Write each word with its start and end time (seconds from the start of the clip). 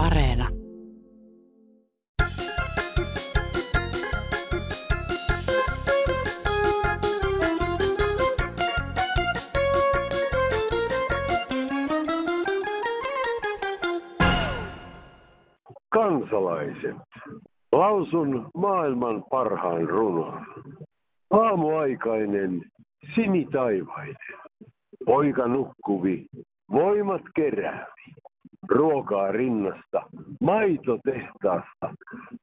Areena. 0.00 0.48
Kansalaiset, 15.88 16.96
lausun 17.72 18.50
maailman 18.54 19.24
parhaan 19.30 19.88
runon. 19.88 20.46
Aamuaikainen, 21.30 22.62
sinitaivainen, 23.14 24.16
poika 25.06 25.46
nukkuvi, 25.46 26.26
voimat 26.72 27.22
keräävi, 27.34 27.99
ruokaa 28.68 29.32
rinnasta, 29.32 30.02
maito 30.40 30.98
tehtaasta, 31.04 31.94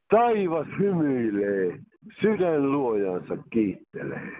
taivas 0.10 0.68
hymyilee, 0.80 1.80
sydän 2.22 2.72
luojansa 2.72 3.38
kiittelee. 3.50 4.32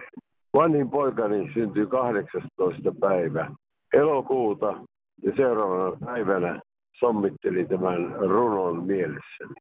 Vanhin 0.54 0.90
poikani 0.90 1.52
syntyi 1.52 1.86
18. 1.86 2.92
päivä 3.00 3.50
elokuuta 3.92 4.84
ja 5.22 5.32
seuraavana 5.36 5.96
päivänä 6.06 6.60
sommitteli 6.92 7.64
tämän 7.64 8.12
runon 8.12 8.84
mielessäni. 8.86 9.54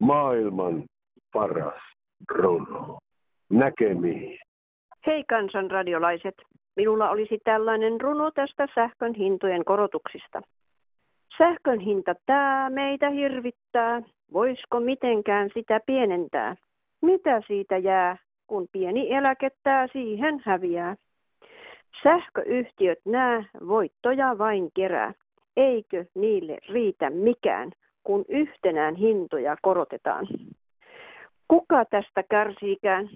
Maailman 0.00 0.84
paras 1.32 1.82
runo. 2.30 2.98
Näkemiin. 3.50 4.38
Hei 5.06 5.24
kansanradiolaiset, 5.24 6.34
minulla 6.76 7.10
olisi 7.10 7.38
tällainen 7.44 8.00
runo 8.00 8.30
tästä 8.30 8.68
sähkön 8.74 9.14
hintojen 9.14 9.64
korotuksista. 9.64 10.42
Sähkön 11.38 11.80
hinta 11.80 12.14
tää 12.26 12.70
meitä 12.70 13.10
hirvittää, 13.10 14.02
voisiko 14.32 14.80
mitenkään 14.80 15.50
sitä 15.54 15.80
pienentää? 15.86 16.56
Mitä 17.02 17.40
siitä 17.46 17.76
jää, 17.78 18.16
kun 18.46 18.68
pieni 18.72 19.14
eläkettää 19.14 19.86
siihen 19.86 20.42
häviää? 20.44 20.96
Sähköyhtiöt 22.02 22.98
nää 23.04 23.44
voittoja 23.68 24.38
vain 24.38 24.70
kerää. 24.74 25.12
Eikö 25.56 26.04
niille 26.14 26.58
riitä 26.68 27.10
mikään, 27.10 27.70
kun 28.02 28.24
yhtenään 28.28 28.94
hintoja 28.94 29.56
korotetaan? 29.62 30.26
Kuka 31.48 31.84
tästä 31.84 32.22
kärsiikään? 32.22 33.08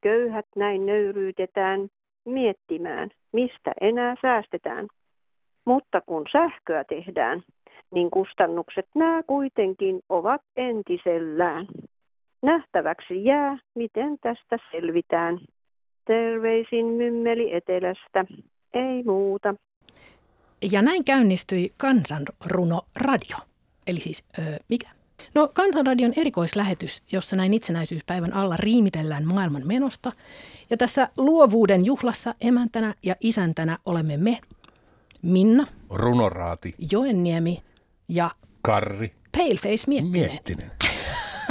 Köyhät 0.00 0.46
näin 0.56 0.86
nöyryytetään 0.86 1.88
miettimään, 2.24 3.10
mistä 3.32 3.72
enää 3.80 4.14
säästetään. 4.22 4.86
Mutta 5.64 6.00
kun 6.00 6.24
sähköä 6.32 6.84
tehdään, 6.84 7.42
niin 7.94 8.10
kustannukset 8.10 8.86
nämä 8.94 9.22
kuitenkin 9.22 10.00
ovat 10.08 10.40
entisellään. 10.56 11.66
Nähtäväksi 12.42 13.24
jää, 13.24 13.58
miten 13.74 14.16
tästä 14.20 14.58
selvitään. 14.70 15.38
Terveisin 16.04 16.86
mymmeli 16.86 17.54
etelästä, 17.54 18.24
ei 18.74 19.02
muuta. 19.02 19.54
Ja 20.72 20.82
näin 20.82 21.04
käynnistyi 21.04 21.72
Kansanruno 21.76 22.82
Radio. 22.96 23.36
Eli 23.86 24.00
siis, 24.00 24.24
öö, 24.38 24.56
mikä? 24.68 24.88
No 25.34 25.48
Kansanradion 25.54 26.12
erikoislähetys, 26.16 27.02
jossa 27.12 27.36
näin 27.36 27.54
itsenäisyyspäivän 27.54 28.32
alla 28.32 28.56
riimitellään 28.56 29.26
maailman 29.26 29.66
menosta. 29.66 30.12
Ja 30.70 30.76
tässä 30.76 31.08
luovuuden 31.16 31.84
juhlassa 31.84 32.34
emäntänä 32.40 32.94
ja 33.02 33.14
isäntänä 33.20 33.78
olemme 33.86 34.16
me, 34.16 34.38
Minna, 35.22 35.66
Runoraati, 35.90 36.74
Joenniemi 36.92 37.62
ja 38.08 38.30
Karri, 38.62 39.14
Paleface 39.36 39.84
Miettinen. 39.86 40.30
Miettinen. 40.30 40.70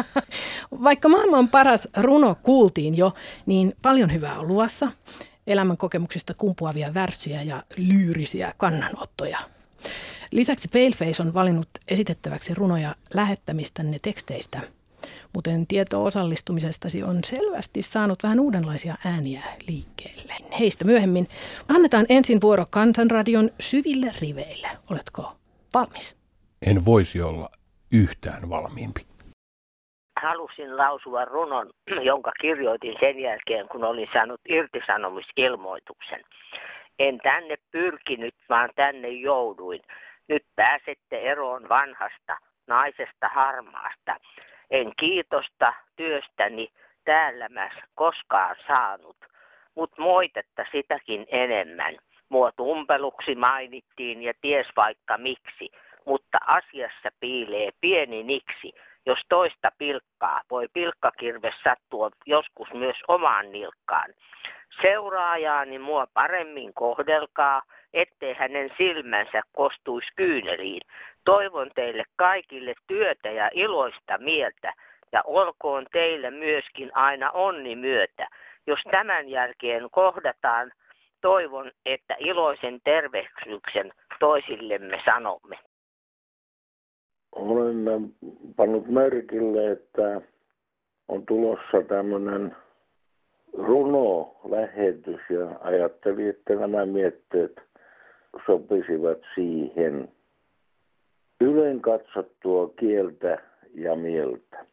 Vaikka 0.84 1.10
maailman 1.10 1.50
paras 1.50 1.88
runo 1.98 2.36
kuultiin 2.36 2.98
jo, 2.98 3.14
niin 3.46 3.74
paljon 3.82 4.14
hyvää 4.14 4.40
on 4.40 4.48
luossa. 4.48 4.92
Elämän 5.48 5.78
kokemuksista 5.78 6.34
kumpuavia 6.34 6.94
värssyjä 6.94 7.42
ja 7.42 7.64
lyyrisiä 7.78 8.54
kannanottoja. 8.58 9.40
Lisäksi 10.32 10.68
Paleface 10.68 11.24
on 11.24 11.34
valinnut 11.34 11.70
esitettäväksi 11.88 12.54
runoja 12.54 12.96
lähettämistänne 13.14 14.00
teksteistä. 14.02 14.62
Muuten 15.36 15.68
tieto 15.68 16.04
osallistumisestasi 16.04 17.04
on 17.04 17.20
selvästi 17.26 17.82
saanut 17.82 18.24
vähän 18.24 18.40
uudenlaisia 18.40 18.96
ääniä 19.06 19.44
liikkeelle. 19.68 20.34
Heistä 20.60 20.86
myöhemmin 20.86 21.28
annetaan 21.68 22.06
ensin 22.10 22.42
vuoro 22.42 22.66
Kansanradion 22.70 23.52
syville 23.60 24.12
riveille. 24.22 24.68
Oletko 24.92 25.36
valmis? 25.74 26.18
En 26.68 26.86
voisi 26.86 27.22
olla 27.22 27.50
yhtään 27.94 28.50
valmiimpi. 28.50 29.06
halusin 30.22 30.78
lausua 30.78 31.26
runon, 31.26 31.70
jonka 32.02 32.32
kirjoitin 32.42 32.96
sen 33.00 33.20
jälkeen, 33.20 33.68
kun 33.68 33.84
olin 33.84 34.08
saanut 34.14 34.42
irtisanomisilmoituksen. 34.50 36.22
En 37.00 37.18
tänne 37.18 37.56
pyrkinyt, 37.72 38.36
vaan 38.50 38.70
tänne 38.76 39.08
jouduin. 39.08 39.82
Nyt 40.30 40.44
pääsette 40.56 41.20
eroon 41.22 41.70
vanhasta, 41.70 42.38
naisesta 42.68 43.28
harmaasta. 43.34 44.16
En 44.70 44.96
kiitosta 44.96 45.74
työstäni 45.96 46.68
täällä 47.06 47.50
mä 47.50 47.70
koskaan 47.96 48.56
saanut, 48.68 49.18
mutta 49.76 50.02
moitetta 50.02 50.66
sitäkin 50.72 51.26
enemmän. 51.28 51.96
Mua 52.30 52.52
tumpeluksi 52.52 53.36
mainittiin 53.36 54.24
ja 54.24 54.34
ties 54.42 54.68
vaikka 54.76 55.18
miksi, 55.18 55.70
mutta 56.06 56.38
asiassa 56.48 57.10
piilee 57.20 57.70
pieni 57.82 58.24
niksi. 58.24 58.74
Jos 59.06 59.20
toista 59.30 59.72
pilkkaa, 59.78 60.42
voi 60.50 60.68
pilkkakirve 60.74 61.54
sattua 61.64 62.10
joskus 62.26 62.74
myös 62.74 62.98
omaan 63.08 63.52
nilkkaan. 63.52 64.14
Seuraajaani 64.82 65.80
mua 65.80 66.08
paremmin 66.14 66.74
kohdelkaa, 66.74 67.62
ettei 67.94 68.34
hänen 68.34 68.70
silmänsä 68.78 69.42
kostuisi 69.54 70.08
kyyneliin. 70.16 70.82
Toivon 71.24 71.70
teille 71.76 72.04
kaikille 72.16 72.74
työtä 72.88 73.32
ja 73.32 73.50
iloista 73.54 74.18
mieltä, 74.18 74.74
ja 75.12 75.22
olkoon 75.26 75.86
teille 75.92 76.32
myöskin 76.32 76.92
aina 76.94 77.32
onni 77.32 77.76
myötä. 77.76 78.28
Jos 78.68 78.80
tämän 78.92 79.30
jälkeen 79.30 79.88
kohdataan, 79.92 80.72
toivon, 81.22 81.72
että 81.86 82.16
iloisen 82.20 82.80
tervehdyksen 82.84 83.92
toisillemme 84.20 85.02
sanomme. 85.06 85.60
Olen 87.32 87.86
pannut 88.56 88.88
merkille, 88.88 89.72
että 89.72 90.22
on 91.08 91.26
tulossa 91.26 91.82
tämmöinen 91.88 92.56
runo-lähetys 93.58 95.22
ja 95.30 95.50
ajattelin, 95.62 96.30
että 96.30 96.56
nämä 96.56 96.86
mietteet 96.86 97.62
sopisivat 98.46 99.18
siihen. 99.36 100.10
Ylen 101.42 101.82
katsottua 101.82 102.70
kieltä 102.76 103.38
ja 103.74 103.96
mieltä. 103.96 104.66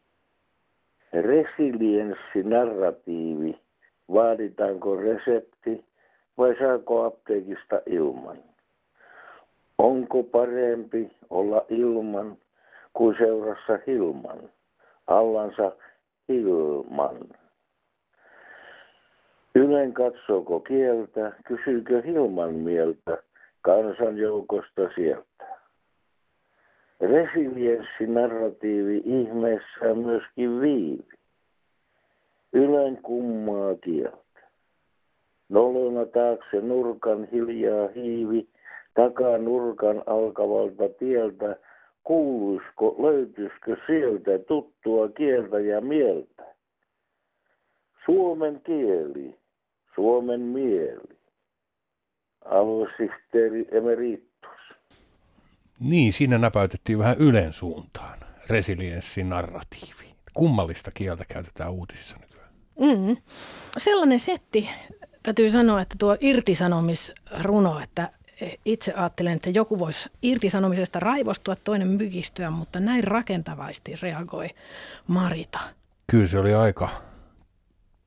Resilienssi 1.13 2.43
narratiivi. 2.43 3.59
Vaaditaanko 4.13 4.95
resepti 4.95 5.85
vai 6.37 6.55
saako 6.59 7.03
apteekista 7.03 7.81
ilman? 7.85 8.37
Onko 9.77 10.23
parempi 10.23 11.11
olla 11.29 11.65
ilman 11.69 12.37
kuin 12.93 13.17
seurassa 13.17 13.79
Hilman, 13.87 14.49
allansa 15.07 15.71
Hilman. 16.29 17.17
Ylen 19.55 19.93
katsooko 19.93 20.59
kieltä, 20.59 21.31
kysyykö 21.45 22.01
Hilman 22.01 22.53
mieltä 22.53 23.23
kansanjoukosta 23.61 24.89
sieltä. 24.95 25.45
Resilienssinarratiivi 27.01 29.01
ihmeessä 29.05 29.93
myöskin 29.95 30.61
viivi. 30.61 31.17
Ylen 32.53 33.01
kummaa 33.01 33.75
kieltä. 33.75 34.23
Nolona 35.49 36.05
taakse 36.05 36.61
nurkan 36.61 37.27
hiljaa 37.31 37.87
hiivi, 37.87 38.47
takaa 38.93 39.37
nurkan 39.37 40.03
alkavalta 40.05 40.89
tieltä 40.89 41.55
kuuluisiko, 42.03 42.95
löytyisikö 42.99 43.77
sieltä 43.87 44.39
tuttua 44.39 45.09
kieltä 45.09 45.59
ja 45.59 45.81
mieltä. 45.81 46.43
Suomen 48.05 48.61
kieli, 48.63 49.42
Suomen 49.95 50.41
mieli. 50.41 51.17
Aluesihteeri 52.45 53.65
emeritus. 53.71 54.77
Niin, 55.79 56.13
siinä 56.13 56.37
näpäytettiin 56.37 56.99
vähän 56.99 57.17
Ylen 57.19 57.53
suuntaan. 57.53 58.19
Resilienssin 58.47 59.29
narratiivi. 59.29 60.15
Kummallista 60.33 60.91
kieltä 60.93 61.25
käytetään 61.25 61.71
uutisissa 61.71 62.17
nykyään. 62.21 62.49
Mm. 62.79 63.17
Sellainen 63.77 64.19
setti, 64.19 64.69
täytyy 65.23 65.49
sanoa, 65.49 65.81
että 65.81 65.95
tuo 65.99 66.17
irtisanomisruno, 66.19 67.79
että 67.79 68.11
itse 68.65 68.93
ajattelen, 68.93 69.33
että 69.33 69.49
joku 69.49 69.79
voisi 69.79 70.09
irtisanomisesta 70.21 70.99
raivostua, 70.99 71.55
toinen 71.55 71.87
mykistyä, 71.87 72.49
mutta 72.49 72.79
näin 72.79 73.03
rakentavasti 73.03 73.95
reagoi 74.01 74.49
Marita. 75.07 75.59
Kyllä 76.07 76.27
se 76.27 76.39
oli 76.39 76.53
aika, 76.53 76.89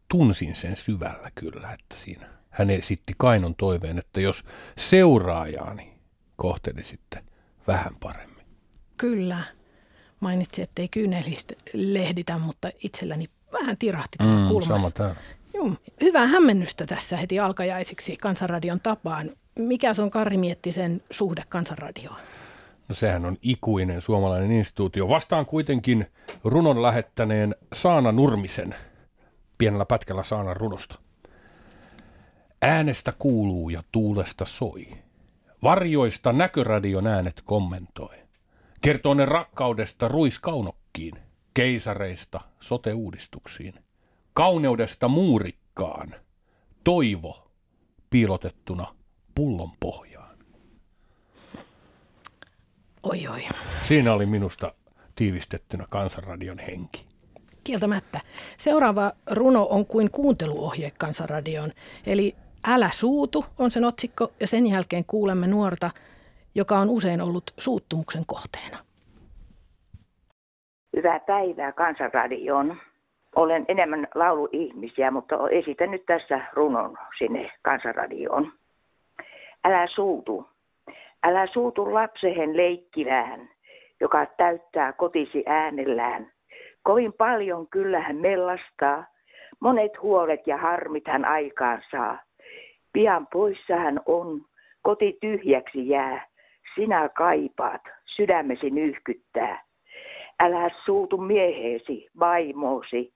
tunsin 0.09 0.57
sen 0.57 0.77
syvällä 0.77 1.31
kyllä, 1.35 1.73
että 1.73 1.97
siinä 2.05 2.27
hän 2.51 2.71
esitti 2.71 3.15
Kainon 3.19 3.55
toiveen, 3.55 3.99
että 3.99 4.21
jos 4.21 4.45
seuraajaani 4.79 5.95
kohteli 6.37 6.85
sitten 6.85 7.25
vähän 7.67 7.93
paremmin. 8.01 8.47
Kyllä. 8.97 9.43
Mainitsi, 10.21 10.63
että 10.63 10.83
ei 10.83 10.89
kyynelehditä, 10.89 12.39
mutta 12.39 12.71
itselläni 12.85 13.25
vähän 13.53 13.79
tirahti 13.79 14.19
tuolla 14.19 14.41
mm, 14.41 14.49
kulmassa. 14.49 14.79
Sama 14.79 14.91
täällä. 14.91 15.17
Joo, 15.55 15.71
hyvää 16.01 16.27
hämmennystä 16.27 16.87
tässä 16.87 17.17
heti 17.17 17.41
alkajaisiksi 17.41 18.17
Kansanradion 18.17 18.81
tapaan. 18.81 19.31
Mikä 19.59 19.95
se 19.95 20.03
on 20.03 20.11
Karri 20.11 20.37
Miettisen 20.37 21.03
suhde 21.11 21.43
Kansanradioon? 21.49 22.17
No 22.89 22.95
sehän 22.95 23.25
on 23.25 23.37
ikuinen 23.43 24.01
suomalainen 24.01 24.53
instituutio. 24.53 25.09
Vastaan 25.09 25.47
kuitenkin 25.47 26.07
runon 26.45 26.83
lähettäneen 26.83 27.55
Saana 27.73 28.13
Nurmisen 28.13 28.75
pienellä 29.59 29.87
pätkällä 29.87 30.25
Saana 30.25 30.55
runosta. 30.55 30.99
Äänestä 32.63 33.13
kuuluu 33.19 33.69
ja 33.71 33.83
tuulesta 33.93 34.45
soi. 34.45 34.89
Varjoista 35.63 36.33
näköradion 36.33 37.07
äänet 37.07 37.43
kommentoi. 37.45 38.17
Kertoo 38.81 39.15
ne 39.15 39.27
rakkaudesta 39.27 40.09
ruiskaunokkiin, 40.09 41.15
keisareista 41.55 42.41
sote-uudistuksiin, 42.61 43.75
kauneudesta 44.33 45.09
muurikkaan, 45.09 46.15
toivo 46.85 47.51
piilotettuna 48.11 48.95
pullon 49.35 49.71
pohjaan. 49.81 50.37
Oi 53.03 53.27
oi. 53.27 53.43
Siinä 53.83 54.13
oli 54.13 54.27
minusta 54.27 54.75
tiivistettynä 55.15 55.85
Kansanradion 55.91 56.59
henki. 56.59 57.07
Kieltämättä. 57.67 58.21
Seuraava 58.57 59.13
runo 59.31 59.67
on 59.71 59.87
kuin 59.87 60.11
kuunteluohje 60.11 60.93
Kansanradioon. 60.99 61.73
Eli 62.07 62.35
Älä 62.69 62.91
suutu 62.93 63.45
on 63.59 63.71
sen 63.71 63.85
otsikko 63.85 64.33
ja 64.41 64.47
sen 64.47 64.67
jälkeen 64.67 65.05
kuulemme 65.05 65.47
nuorta, 65.47 65.91
joka 66.55 66.79
on 66.79 66.91
usein 66.91 67.21
ollut 67.21 67.55
suuttumuksen 67.59 68.27
kohteena. 68.27 68.79
Hyvää 70.97 71.21
päivää 71.21 71.73
Kansanradioon. 71.73 72.77
Olen 73.37 73.65
enemmän 73.69 74.07
lauluihmisiä, 74.15 75.11
mutta 75.11 75.49
esitän 75.51 75.91
nyt 75.91 76.07
tässä 76.07 76.41
runon 76.53 76.99
sinne 77.19 77.51
Kansanradioon. 77.63 78.53
Älä 79.65 79.87
suutu. 79.87 80.47
Älä 81.25 81.47
suutu 81.47 81.95
lapsehen 81.95 82.57
leikkivään, 82.57 83.49
joka 84.01 84.27
täyttää 84.27 84.93
kotisi 84.93 85.43
äänellään. 85.47 86.36
Kovin 86.87 87.13
paljon 87.13 87.69
kyllähän 87.69 88.17
mellastaa, 88.17 89.05
monet 89.61 90.03
huolet 90.03 90.47
ja 90.47 90.57
harmit 90.57 91.07
hän 91.09 91.25
aikaan 91.25 91.83
saa. 91.91 92.19
Pian 92.93 93.27
poissa 93.27 93.77
hän 93.77 94.01
on, 94.07 94.45
koti 94.83 95.19
tyhjäksi 95.21 95.89
jää, 95.89 96.27
sinä 96.75 97.09
kaipaat, 97.09 97.81
sydämesi 98.05 98.71
nyhkyttää. 98.71 99.65
Älä 100.41 100.71
suutu 100.85 101.19
mieheesi, 101.19 102.09
vaimoosi, 102.19 103.15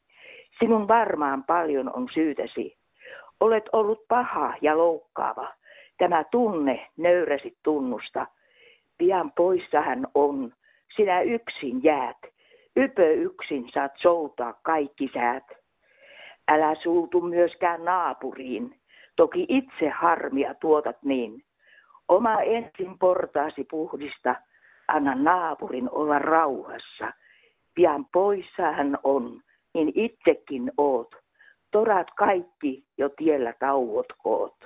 sinun 0.59 0.89
varmaan 0.89 1.45
paljon 1.45 1.91
on 1.97 2.09
syytäsi. 2.15 2.79
Olet 3.41 3.65
ollut 3.73 4.09
paha 4.09 4.55
ja 4.61 4.79
loukkaava, 4.79 5.49
tämä 5.99 6.25
tunne 6.25 6.87
nöyräsi 6.97 7.59
tunnusta. 7.63 8.27
Pian 8.99 9.33
poissa 9.33 9.81
hän 9.81 10.07
on, 10.15 10.53
sinä 10.97 11.21
yksin 11.21 11.85
jäät, 11.85 12.19
ypö 12.77 13.13
yksin 13.13 13.69
saat 13.73 13.93
soutaa 13.97 14.53
kaikki 14.53 15.11
säät. 15.15 15.45
Älä 16.49 16.75
suutu 16.75 17.21
myöskään 17.21 17.85
naapuriin, 17.85 18.81
toki 19.17 19.47
itse 19.49 19.89
harmia 19.89 20.55
tuotat 20.55 21.03
niin. 21.03 21.45
Oma 22.09 22.41
ensin 22.41 22.99
portaasi 22.99 23.65
puhdista, 23.65 24.35
anna 24.89 25.15
naapurin 25.15 25.91
olla 25.91 26.19
rauhassa. 26.19 27.13
Pian 27.75 28.07
poissa 28.13 28.73
hän 28.73 28.99
on, 29.05 29.43
niin 29.75 29.93
itsekin 29.95 30.73
oot. 30.79 31.15
Torat 31.71 32.11
kaikki 32.11 32.87
jo 32.99 33.09
tiellä 33.09 33.55
tauotkoot. 33.59 34.57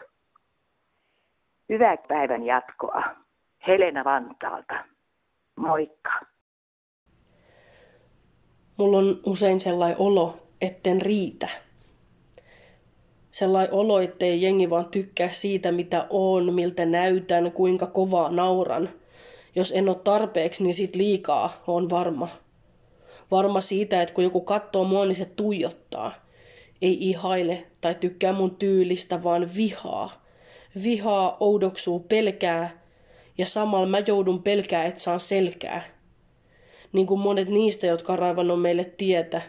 Hyvää 1.68 1.96
päivän 2.08 2.42
jatkoa. 2.42 3.02
Helena 3.66 4.04
Vantaalta. 4.04 4.84
Moikka. 5.56 6.33
Mulla 8.76 8.98
on 8.98 9.20
usein 9.26 9.60
sellainen 9.60 9.98
olo, 9.98 10.36
etten 10.60 11.02
riitä. 11.02 11.48
Sellainen 13.30 13.74
olo, 13.74 14.00
ettei 14.00 14.42
jengi 14.42 14.70
vaan 14.70 14.90
tykkää 14.90 15.32
siitä, 15.32 15.72
mitä 15.72 16.06
on, 16.10 16.54
miltä 16.54 16.84
näytän, 16.86 17.52
kuinka 17.52 17.86
kovaa 17.86 18.30
nauran. 18.30 18.90
Jos 19.54 19.72
en 19.72 19.88
ole 19.88 19.96
tarpeeksi, 20.04 20.62
niin 20.62 20.74
sit 20.74 20.96
liikaa 20.96 21.62
on 21.66 21.90
varma. 21.90 22.28
Varma 23.30 23.60
siitä, 23.60 24.02
että 24.02 24.14
kun 24.14 24.24
joku 24.24 24.40
katsoo 24.40 24.84
mua, 24.84 25.04
niin 25.04 25.14
se 25.14 25.24
tuijottaa. 25.24 26.12
Ei 26.82 26.96
ihaile 27.00 27.66
tai 27.80 27.94
tykkää 27.94 28.32
mun 28.32 28.56
tyylistä, 28.56 29.22
vaan 29.22 29.48
vihaa. 29.56 30.24
Vihaa, 30.82 31.36
oudoksuu, 31.40 32.00
pelkää 32.00 32.84
ja 33.38 33.46
samalla 33.46 33.86
mä 33.86 33.98
joudun 33.98 34.42
pelkää, 34.42 34.84
että 34.84 35.00
saan 35.00 35.20
selkää. 35.20 35.82
Niin 36.94 37.06
kuin 37.06 37.20
monet 37.20 37.48
niistä, 37.48 37.86
jotka 37.86 38.12
on 38.12 38.18
raivannut 38.18 38.62
meille 38.62 38.84
tietä, 38.84 39.42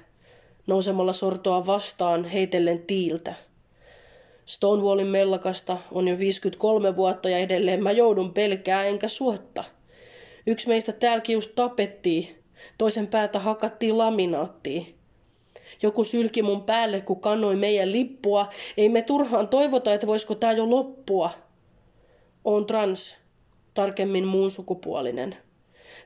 nousemalla 0.68 1.14
sortoa 1.14 1.68
vastaan 1.68 2.26
heitellen 2.26 2.80
tiiltä. 2.80 3.34
Stonewallin 4.46 5.08
mellakasta 5.08 5.78
on 5.92 6.08
jo 6.08 6.20
53 6.20 6.96
vuotta 6.96 7.30
ja 7.30 7.38
edelleen 7.38 7.84
mä 7.84 7.92
joudun 7.92 8.34
pelkää 8.34 8.86
enkä 8.86 9.08
suotta. 9.08 9.64
Yksi 10.48 10.68
meistä 10.68 10.92
täälläkin 10.92 11.34
just 11.34 11.52
tapettiin, 11.56 12.28
toisen 12.78 13.08
päätä 13.08 13.40
hakattiin 13.40 13.98
laminaattiin. 13.98 14.96
Joku 15.82 16.04
sylki 16.04 16.42
mun 16.42 16.64
päälle, 16.64 17.02
kun 17.02 17.22
kannoi 17.22 17.56
meidän 17.56 17.92
lippua. 17.92 18.50
Ei 18.78 18.90
me 18.90 19.02
turhaan 19.02 19.48
toivota, 19.48 19.94
että 19.94 20.08
voisiko 20.08 20.36
tää 20.36 20.52
jo 20.52 20.70
loppua. 20.70 21.30
On 22.46 22.66
trans, 22.66 23.16
tarkemmin 23.74 24.28
muun 24.28 24.52
sukupuolinen. 24.52 25.45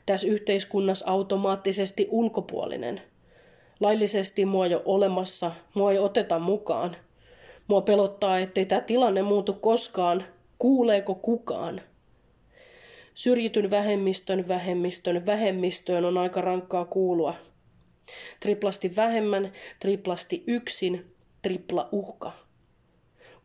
Tässä 0.09 0.27
yhteiskunnassa 0.27 1.05
automaattisesti 1.07 2.07
ulkopuolinen. 2.11 3.01
Laillisesti 3.79 4.45
mua 4.45 4.67
jo 4.67 4.81
olemassa, 4.85 5.51
mua 5.73 5.91
ei 5.91 5.99
oteta 5.99 6.39
mukaan. 6.39 6.95
Mua 7.67 7.81
pelottaa, 7.81 8.39
ettei 8.39 8.65
tämä 8.65 8.81
tilanne 8.81 9.21
muutu 9.21 9.53
koskaan. 9.53 10.23
Kuuleeko 10.57 11.15
kukaan? 11.15 11.81
Syrjityn 13.13 13.71
vähemmistön 13.71 14.47
vähemmistön 14.47 15.25
vähemmistöön 15.25 16.05
on 16.05 16.17
aika 16.17 16.41
rankkaa 16.41 16.85
kuulua. 16.85 17.33
Triplasti 18.39 18.95
vähemmän, 18.95 19.51
triplasti 19.79 20.43
yksin, 20.47 21.15
tripla 21.41 21.89
uhka. 21.91 22.31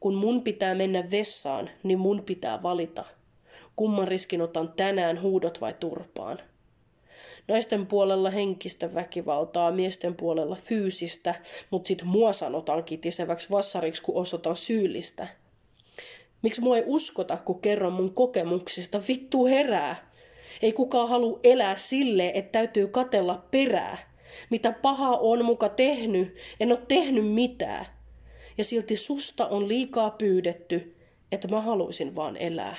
Kun 0.00 0.14
mun 0.14 0.42
pitää 0.42 0.74
mennä 0.74 1.10
vessaan, 1.10 1.70
niin 1.82 1.98
mun 1.98 2.22
pitää 2.22 2.62
valita. 2.62 3.04
Kumman 3.76 4.08
riskin 4.08 4.42
otan 4.42 4.72
tänään, 4.76 5.22
huudot 5.22 5.60
vai 5.60 5.74
turpaan? 5.80 6.38
Naisten 7.48 7.86
puolella 7.86 8.30
henkistä 8.30 8.94
väkivaltaa, 8.94 9.72
miesten 9.72 10.14
puolella 10.14 10.54
fyysistä, 10.54 11.34
mutta 11.70 11.88
sit 11.88 12.02
mua 12.02 12.32
sanotaan 12.32 12.84
kitiseväksi 12.84 13.50
vassariksi, 13.50 14.02
kun 14.02 14.16
osoitan 14.16 14.56
syyllistä. 14.56 15.28
Miksi 16.42 16.60
mua 16.60 16.76
ei 16.76 16.84
uskota, 16.86 17.36
kun 17.36 17.60
kerron 17.60 17.92
mun 17.92 18.14
kokemuksista? 18.14 19.00
Vittu 19.08 19.46
herää. 19.46 20.10
Ei 20.62 20.72
kukaan 20.72 21.08
halua 21.08 21.40
elää 21.44 21.76
sille, 21.76 22.32
että 22.34 22.52
täytyy 22.52 22.86
katella 22.86 23.44
perää. 23.50 23.98
Mitä 24.50 24.72
pahaa 24.72 25.18
on 25.18 25.44
muka 25.44 25.68
tehnyt, 25.68 26.36
en 26.60 26.72
ole 26.72 26.80
tehnyt 26.88 27.32
mitään. 27.32 27.86
Ja 28.58 28.64
silti 28.64 28.96
susta 28.96 29.46
on 29.46 29.68
liikaa 29.68 30.10
pyydetty, 30.10 30.96
että 31.32 31.48
mä 31.48 31.60
haluaisin 31.60 32.16
vaan 32.16 32.36
elää. 32.36 32.76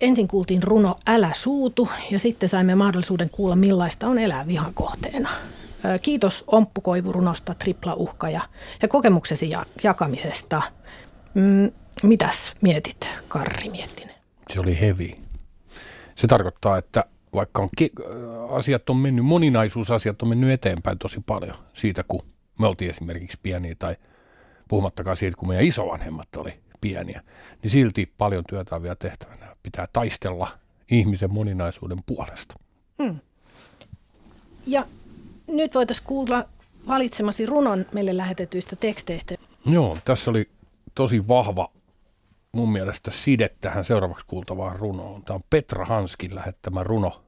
Ensin 0.00 0.28
kuultiin 0.28 0.62
runo 0.62 0.96
Älä 1.06 1.30
suutu 1.34 1.88
ja 2.10 2.18
sitten 2.18 2.48
saimme 2.48 2.74
mahdollisuuden 2.74 3.30
kuulla 3.30 3.56
millaista 3.56 4.06
on 4.06 4.18
elää 4.18 4.46
vihan 4.46 4.74
kohteena. 4.74 5.28
Kiitos 6.02 6.44
Omppu 6.46 6.80
Koivurunosta, 6.80 7.54
Tripla 7.54 7.94
Uhka 7.94 8.30
ja, 8.30 8.40
ja 8.82 8.88
kokemuksesi 8.88 9.50
jakamisesta. 9.84 10.62
Mm, 11.34 11.70
mitäs 12.02 12.54
mietit, 12.60 13.10
Karri 13.28 13.70
Miettinen? 13.70 14.14
Se 14.52 14.60
oli 14.60 14.80
hevi. 14.80 15.16
Se 16.16 16.26
tarkoittaa, 16.26 16.78
että 16.78 17.04
vaikka 17.34 17.62
on 17.62 17.68
ki- 17.76 17.92
asiat 18.50 18.90
on 18.90 18.96
mennyt, 18.96 19.24
moninaisuusasiat 19.24 20.22
on 20.22 20.28
mennyt 20.28 20.50
eteenpäin 20.50 20.98
tosi 20.98 21.20
paljon 21.26 21.56
siitä, 21.74 22.04
kun 22.08 22.22
me 22.60 22.66
oltiin 22.66 22.90
esimerkiksi 22.90 23.38
pieniä 23.42 23.74
tai 23.78 23.96
puhumattakaan 24.68 25.16
siitä, 25.16 25.36
kun 25.36 25.48
meidän 25.48 25.66
isovanhemmat 25.66 26.36
oli 26.36 26.60
pieniä, 26.84 27.22
niin 27.62 27.70
silti 27.70 28.12
paljon 28.18 28.44
työtä 28.48 28.76
on 28.76 28.82
vielä 28.82 28.94
tehtävänä. 28.94 29.56
Pitää 29.62 29.86
taistella 29.92 30.48
ihmisen 30.90 31.32
moninaisuuden 31.32 31.98
puolesta. 32.06 32.54
Hmm. 33.02 33.20
Ja 34.66 34.86
nyt 35.46 35.74
voitaisiin 35.74 36.06
kuulla 36.06 36.44
valitsemasi 36.88 37.46
runon 37.46 37.86
meille 37.92 38.16
lähetetyistä 38.16 38.76
teksteistä. 38.76 39.34
Joo, 39.66 39.98
tässä 40.04 40.30
oli 40.30 40.50
tosi 40.94 41.28
vahva 41.28 41.70
mun 42.52 42.72
mielestä 42.72 43.10
side 43.10 43.50
tähän 43.60 43.84
seuraavaksi 43.84 44.26
kuultavaan 44.26 44.76
runoon. 44.76 45.22
Tämä 45.22 45.34
on 45.34 45.44
Petra 45.50 45.84
Hanskin 45.84 46.34
lähettämä 46.34 46.82
runo. 46.82 47.24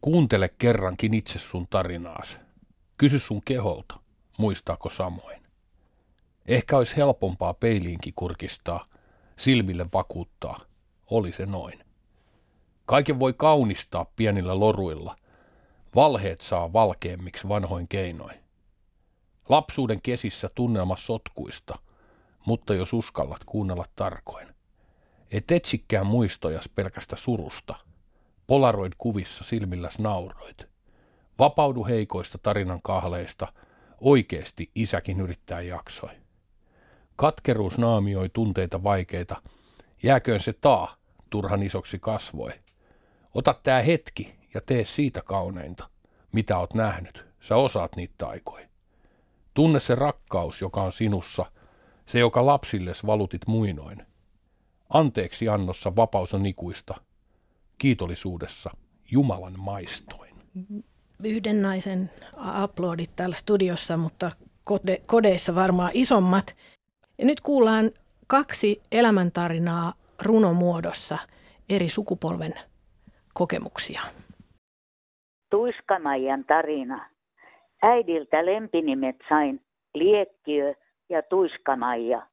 Kuuntele 0.00 0.48
kerrankin 0.58 1.14
itse 1.14 1.38
sun 1.38 1.66
tarinaas. 1.70 2.38
Kysy 2.98 3.18
sun 3.18 3.42
keholta, 3.44 4.00
muistaako 4.38 4.90
samoin. 4.90 5.43
Ehkä 6.48 6.78
olisi 6.78 6.96
helpompaa 6.96 7.54
peiliinkin 7.54 8.12
kurkistaa, 8.16 8.84
silmille 9.38 9.86
vakuuttaa, 9.94 10.60
oli 11.10 11.32
se 11.32 11.46
noin. 11.46 11.84
Kaiken 12.86 13.20
voi 13.20 13.32
kaunistaa 13.32 14.06
pienillä 14.16 14.60
loruilla. 14.60 15.16
Valheet 15.94 16.40
saa 16.40 16.72
valkeammiksi 16.72 17.48
vanhoin 17.48 17.88
keinoin. 17.88 18.38
Lapsuuden 19.48 20.02
kesissä 20.02 20.50
tunnelma 20.54 20.96
sotkuista, 20.96 21.78
mutta 22.46 22.74
jos 22.74 22.92
uskallat 22.92 23.44
kuunnella 23.46 23.84
tarkoin. 23.96 24.48
Et 25.30 25.50
etsikään 25.50 26.06
muistojas 26.06 26.68
pelkästä 26.68 27.16
surusta. 27.16 27.74
Polaroid 28.46 28.92
kuvissa 28.98 29.44
silmilläs 29.44 29.98
nauroit. 29.98 30.66
Vapaudu 31.38 31.84
heikoista 31.84 32.38
tarinan 32.38 32.80
kahleista, 32.82 33.52
oikeesti 34.00 34.70
isäkin 34.74 35.20
yrittää 35.20 35.60
jaksoi. 35.60 36.23
Katkeruus 37.16 37.78
naamioi 37.78 38.28
tunteita 38.28 38.82
vaikeita, 38.82 39.42
jääköön 40.02 40.40
se 40.40 40.52
taa, 40.52 40.96
turhan 41.30 41.62
isoksi 41.62 41.98
kasvoi. 41.98 42.50
Ota 43.34 43.54
tää 43.62 43.82
hetki 43.82 44.34
ja 44.54 44.60
tee 44.60 44.84
siitä 44.84 45.22
kauneinta, 45.22 45.88
mitä 46.32 46.58
oot 46.58 46.74
nähnyt, 46.74 47.24
sä 47.40 47.56
osaat 47.56 47.96
niitä 47.96 48.14
taikoja. 48.18 48.68
Tunne 49.54 49.80
se 49.80 49.94
rakkaus, 49.94 50.60
joka 50.60 50.82
on 50.82 50.92
sinussa, 50.92 51.46
se 52.06 52.18
joka 52.18 52.46
lapsilles 52.46 53.06
valutit 53.06 53.46
muinoin. 53.46 54.06
Anteeksi 54.88 55.48
annossa 55.48 55.96
vapaus 55.96 56.34
on 56.34 56.46
ikuista, 56.46 56.94
kiitollisuudessa 57.78 58.70
Jumalan 59.10 59.54
maistoin. 59.58 60.34
Yhden 61.24 61.62
naisen 61.62 62.10
aplodit 62.36 63.16
täällä 63.16 63.36
studiossa, 63.36 63.96
mutta 63.96 64.30
kode, 64.64 65.02
kodeissa 65.06 65.54
varmaan 65.54 65.90
isommat. 65.94 66.56
Ja 67.18 67.24
nyt 67.24 67.40
kuullaan 67.40 67.90
kaksi 68.26 68.82
elämäntarinaa 68.92 69.92
runomuodossa 70.22 71.18
eri 71.68 71.88
sukupolven 71.88 72.54
kokemuksia. 73.34 74.00
Tuiskamaijan 75.50 76.44
tarina. 76.44 77.10
Äidiltä 77.82 78.46
lempinimet 78.46 79.16
sain 79.28 79.60
Liekkiö 79.94 80.74
ja 81.08 81.22
Tuiskamaija. 81.22 82.26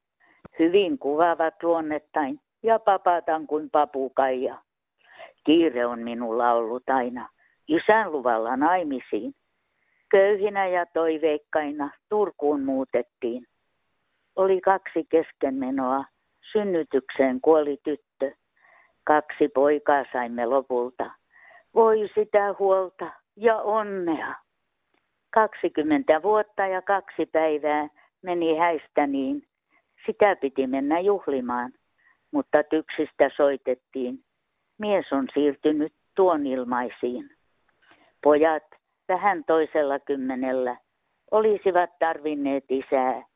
Hyvin 0.59 0.99
kuvaavat 0.99 1.63
luonnettain 1.63 2.39
ja 2.63 2.79
papatan 2.79 3.47
kuin 3.47 3.69
papukaija. 3.69 4.63
Kiire 5.43 5.85
on 5.85 5.99
minulla 5.99 6.51
ollut 6.51 6.89
aina, 6.89 7.29
isän 7.67 8.11
luvalla 8.11 8.57
naimisiin. 8.57 9.35
Köyhinä 10.09 10.67
ja 10.67 10.85
toiveikkaina 10.85 11.89
Turkuun 12.09 12.63
muutettiin. 12.63 13.47
Oli 14.35 14.61
kaksi 14.61 15.05
keskenmenoa, 15.09 16.03
synnytykseen 16.51 17.41
kuoli 17.41 17.77
tyttö. 17.83 18.35
Kaksi 19.03 19.47
poikaa 19.47 20.05
saimme 20.13 20.45
lopulta. 20.45 21.11
Voi 21.75 22.09
sitä 22.15 22.55
huolta 22.59 23.11
ja 23.35 23.57
onnea. 23.57 24.35
20 25.29 26.21
vuotta 26.23 26.67
ja 26.67 26.81
kaksi 26.81 27.25
päivää 27.25 27.87
meni 28.21 28.57
häistä 28.57 29.07
niin. 29.07 29.47
Sitä 30.05 30.35
piti 30.35 30.67
mennä 30.67 30.99
juhlimaan, 30.99 31.73
mutta 32.31 32.63
tyksistä 32.63 33.29
soitettiin. 33.35 34.25
Mies 34.77 35.13
on 35.13 35.27
siirtynyt 35.33 35.93
tuon 36.15 36.45
ilmaisiin. 36.45 37.29
Pojat 38.23 38.63
vähän 39.07 39.43
toisella 39.45 39.99
kymmenellä 39.99 40.77
olisivat 41.31 41.99
tarvinneet 41.99 42.65
isää. 42.69 43.30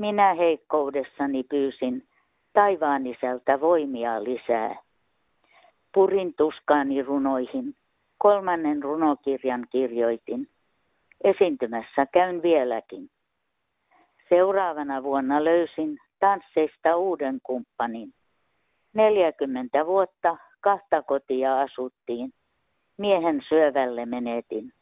Minä 0.00 0.34
heikkoudessani 0.34 1.42
pyysin 1.42 2.08
taivaan 2.52 3.06
isältä 3.06 3.60
voimia 3.60 4.24
lisää. 4.24 4.76
Purin 5.94 6.34
tuskaani 6.34 7.02
runoihin, 7.02 7.76
kolmannen 8.18 8.82
runokirjan 8.82 9.66
kirjoitin. 9.70 10.50
Esiintymässä 11.24 12.06
käyn 12.06 12.42
vieläkin. 12.42 13.10
Seuraavana 14.28 15.02
vuonna 15.02 15.44
löysin 15.44 15.98
tansseista 16.18 16.96
uuden 16.96 17.40
kumppanin. 17.42 18.14
40 18.92 19.86
vuotta 19.86 20.36
kahta 20.60 21.02
kotia 21.02 21.60
asuttiin. 21.60 22.32
Miehen 22.96 23.42
syövälle 23.48 24.06
menetin. 24.06 24.72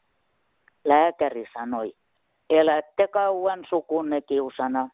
Lääkäri 0.84 1.44
sanoi, 1.52 1.94
elätte 2.50 3.08
kauan 3.08 3.64
sukunne 3.68 4.20
kiusana. 4.20 4.88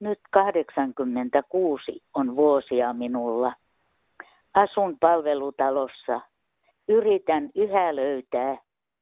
Nyt 0.00 0.20
86 0.30 2.02
on 2.14 2.36
vuosia 2.36 2.92
minulla. 2.92 3.52
Asun 4.54 4.98
palvelutalossa. 4.98 6.20
Yritän 6.88 7.50
yhä 7.54 7.96
löytää 7.96 8.56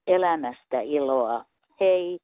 elämästä 0.07 0.81
iloa. 0.81 1.45
Hei! 1.81 2.21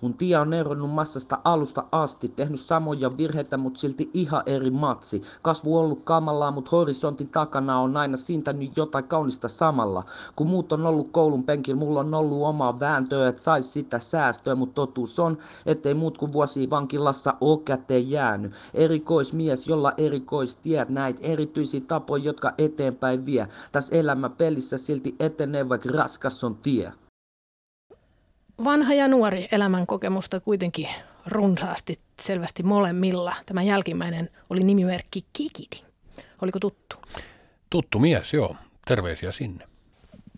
Mun 0.00 0.14
tie 0.14 0.38
on 0.38 0.52
eronnut 0.52 0.90
massasta 0.90 1.38
alusta 1.44 1.84
asti, 1.92 2.28
tehnyt 2.28 2.60
samoja 2.60 3.16
virheitä, 3.16 3.56
mut 3.56 3.76
silti 3.76 4.10
ihan 4.14 4.42
eri 4.46 4.70
matsi. 4.70 5.22
Kasvu 5.42 5.78
ollut 5.78 6.00
kamalaa, 6.04 6.50
mut 6.50 6.72
horisontin 6.72 7.28
takana 7.28 7.80
on 7.80 7.96
aina 7.96 8.16
siintänyt 8.16 8.76
jotain 8.76 9.04
kaunista 9.04 9.48
samalla. 9.48 10.04
Kun 10.36 10.48
muut 10.48 10.72
on 10.72 10.86
ollut 10.86 11.08
koulun 11.08 11.44
penkillä, 11.44 11.78
mulla 11.78 12.00
on 12.00 12.14
ollut 12.14 12.42
omaa 12.42 12.80
vääntöä, 12.80 13.28
et 13.28 13.38
sais 13.38 13.72
sitä 13.72 14.00
säästöä, 14.00 14.54
mut 14.54 14.74
totuus 14.74 15.20
on, 15.20 15.38
ettei 15.66 15.94
muut 15.94 16.18
kuin 16.18 16.32
vuosi 16.32 16.70
vankilassa 16.70 17.34
oo 17.40 17.56
käteen 17.56 18.10
jäänyt. 18.10 18.52
Erikoismies, 18.74 19.66
jolla 19.66 19.92
erikoistiet, 19.96 20.88
näitä 20.88 21.20
erityisiä 21.22 21.80
tapoja, 21.88 22.24
jotka 22.24 22.54
eteenpäin 22.58 23.26
vie. 23.26 23.48
Tässä 23.72 23.96
elämä 23.96 24.28
pelissä 24.28 24.78
silti 24.78 25.14
etenee, 25.20 25.68
vaikka 25.68 25.88
raskas 25.92 26.44
on 26.44 26.56
tie 26.56 26.92
vanha 28.64 28.94
ja 28.94 29.08
nuori 29.08 29.48
elämänkokemusta 29.52 30.40
kuitenkin 30.40 30.88
runsaasti 31.26 32.00
selvästi 32.22 32.62
molemmilla. 32.62 33.34
Tämä 33.46 33.62
jälkimmäinen 33.62 34.30
oli 34.50 34.64
nimimerkki 34.64 35.20
Kikiti. 35.32 35.84
Oliko 36.42 36.58
tuttu? 36.58 36.96
Tuttu 37.70 37.98
mies, 37.98 38.34
joo. 38.34 38.56
Terveisiä 38.86 39.32
sinne. 39.32 39.64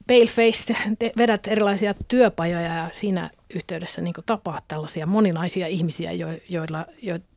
Paleface, 0.06 0.74
te 0.98 1.12
vedät 1.16 1.46
erilaisia 1.46 1.94
työpajoja 2.08 2.74
ja 2.74 2.88
siinä 2.92 3.30
yhteydessä 3.54 4.00
niin 4.00 4.14
tapaat 4.26 4.64
tällaisia 4.68 5.06
moninaisia 5.06 5.66
ihmisiä, 5.66 6.10
joilla, 6.48 6.86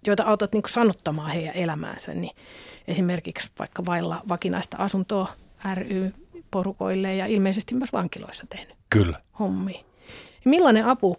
joita 0.07 0.23
autat 0.23 0.53
niin 0.53 0.63
sanottamaan 0.67 1.31
heidän 1.31 1.55
elämäänsä. 1.55 2.13
Niin 2.13 2.35
esimerkiksi 2.87 3.49
vaikka 3.59 3.85
vailla 3.85 4.21
vakinaista 4.29 4.77
asuntoa 4.77 5.27
ry-porukoille 5.75 7.15
ja 7.15 7.25
ilmeisesti 7.25 7.75
myös 7.75 7.93
vankiloissa 7.93 8.45
tehnyt. 8.49 8.75
Kyllä. 8.89 9.21
Hommi. 9.39 9.85
Millainen 10.45 10.85
apu 10.85 11.17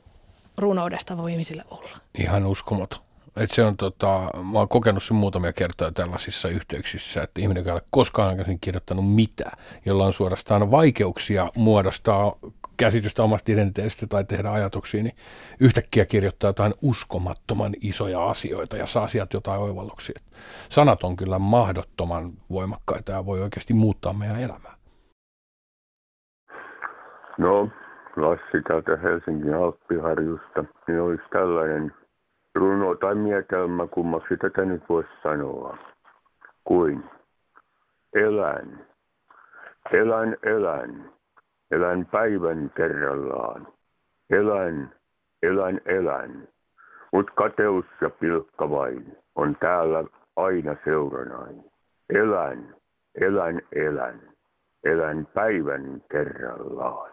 runoudesta 0.58 1.16
voi 1.16 1.32
ihmisille 1.32 1.64
olla? 1.70 1.90
Ihan 2.18 2.46
uskomaton. 2.46 2.98
Et 3.36 3.50
se 3.50 3.64
on 3.64 3.76
tota, 3.76 4.20
mä 4.52 4.58
oon 4.58 4.68
kokenut 4.68 5.02
sen 5.02 5.16
muutamia 5.16 5.52
kertoja 5.52 5.92
tällaisissa 5.92 6.48
yhteyksissä, 6.48 7.22
että 7.22 7.40
ihminen, 7.40 7.66
ei 7.66 7.72
ole 7.72 7.82
koskaan 7.90 8.28
aikaisemmin 8.28 8.60
kirjoittanut 8.60 9.14
mitään, 9.14 9.58
jolla 9.86 10.06
on 10.06 10.12
suorastaan 10.12 10.70
vaikeuksia 10.70 11.50
muodostaa 11.56 12.36
käsitystä 12.76 13.22
omasta 13.22 13.52
identiteetistä 13.52 14.06
tai 14.06 14.24
tehdä 14.24 14.50
ajatuksia, 14.50 15.02
niin 15.02 15.16
yhtäkkiä 15.60 16.06
kirjoittaa 16.06 16.48
jotain 16.48 16.74
uskomattoman 16.82 17.72
isoja 17.80 18.24
asioita 18.30 18.76
ja 18.76 18.86
saa 18.86 19.08
sieltä 19.08 19.36
jotain 19.36 19.60
oivalluksia. 19.60 20.20
Sanat 20.68 21.02
on 21.02 21.16
kyllä 21.16 21.38
mahdottoman 21.38 22.32
voimakkaita 22.50 23.12
ja 23.12 23.26
voi 23.26 23.42
oikeasti 23.42 23.74
muuttaa 23.74 24.12
meidän 24.12 24.40
elämää. 24.40 24.74
No, 27.38 27.68
Lassi 28.16 28.62
täältä 28.68 28.96
Helsingin 28.96 29.54
Alppiharjusta, 29.54 30.64
niin 30.88 31.00
olisi 31.00 31.24
tällainen 31.30 31.94
runo 32.54 32.94
tai 32.94 33.14
mietelmä, 33.14 33.86
kummaksi 33.86 34.36
tätä 34.36 34.64
nyt 34.64 34.82
voisi 34.88 35.10
sanoa, 35.22 35.76
kuin 36.64 37.04
elän, 38.14 38.86
elän, 39.92 40.36
elän, 40.42 41.12
elän 41.70 42.06
päivän 42.06 42.70
kerrallaan, 42.76 43.68
elän, 44.30 44.94
elän, 45.42 45.80
elän, 45.86 46.48
Mut 47.12 47.30
kateus 47.30 47.84
ja 48.00 48.10
pilkka 48.10 48.70
vain 48.70 49.16
on 49.34 49.56
täällä 49.60 50.04
aina 50.36 50.76
seuranain. 50.84 51.64
Elän, 52.14 52.76
elän, 53.20 53.60
elän, 53.72 54.22
elän 54.84 55.26
päivän 55.34 56.02
kerrallaan. 56.10 57.11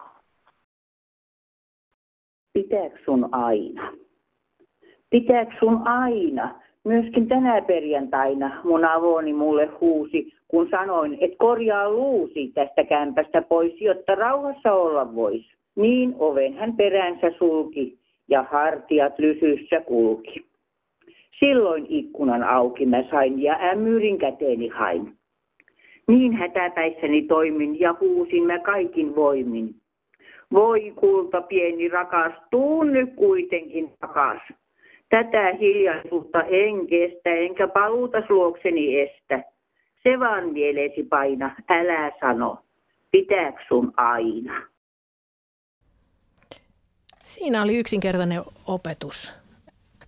Pitääkö 2.52 2.98
sun 3.04 3.28
aina? 3.32 3.92
Pitääkö 5.10 5.52
sun 5.58 5.80
aina? 5.84 6.60
Myöskin 6.84 7.28
tänä 7.28 7.62
perjantaina 7.62 8.60
mun 8.64 8.84
avoni 8.84 9.32
mulle 9.32 9.66
huusi, 9.80 10.32
kun 10.48 10.68
sanoin, 10.70 11.18
että 11.20 11.36
korjaa 11.38 11.90
luusi 11.90 12.48
tästä 12.48 12.84
kämpästä 12.84 13.42
pois, 13.42 13.80
jotta 13.80 14.14
rauhassa 14.14 14.72
olla 14.72 15.14
vois. 15.14 15.42
Niin 15.76 16.14
oven 16.18 16.54
hän 16.54 16.76
peränsä 16.76 17.30
sulki 17.38 17.98
ja 18.28 18.42
hartiat 18.42 19.18
lysyssä 19.18 19.80
kulki. 19.80 20.46
Silloin 21.38 21.86
ikkunan 21.88 22.42
auki 22.42 22.86
mä 22.86 23.02
sain 23.10 23.42
ja 23.42 23.58
ämyrin 23.72 24.18
käteeni 24.18 24.68
hain. 24.68 25.18
Niin 26.08 26.32
hätäpäissäni 26.32 27.22
toimin 27.22 27.80
ja 27.80 27.94
huusin 28.00 28.46
mä 28.46 28.58
kaikin 28.58 29.16
voimin. 29.16 29.74
Voi 30.52 30.92
kulta 30.96 31.42
pieni 31.42 31.88
rakas, 31.88 32.32
tuu 32.50 32.82
nyt 32.82 33.14
kuitenkin 33.16 33.92
takas. 34.00 34.42
Tätä 35.08 35.54
hiljaisuutta 35.60 36.42
en 36.42 36.86
kestä, 36.86 37.30
enkä 37.30 37.68
paluuta 37.68 38.22
luokseni 38.28 39.00
estä. 39.00 39.44
Se 40.02 40.20
vaan 40.20 40.52
mieleesi 40.52 41.02
paina, 41.02 41.56
älä 41.68 42.12
sano, 42.20 42.64
pitääkö 43.10 43.62
sun 43.68 43.92
aina? 43.96 44.62
Siinä 47.22 47.62
oli 47.62 47.78
yksinkertainen 47.78 48.42
opetus, 48.66 49.32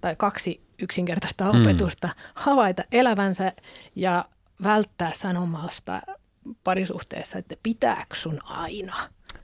tai 0.00 0.16
kaksi 0.16 0.60
yksinkertaista 0.82 1.52
mm. 1.52 1.62
opetusta. 1.62 2.08
Havaita 2.34 2.82
elävänsä 2.92 3.52
ja 3.96 4.24
välttää 4.64 5.10
sanomasta 5.14 6.00
parisuhteessa, 6.64 7.38
että 7.38 7.56
pitääkö 7.62 8.14
sun 8.14 8.38
aina. 8.44 8.94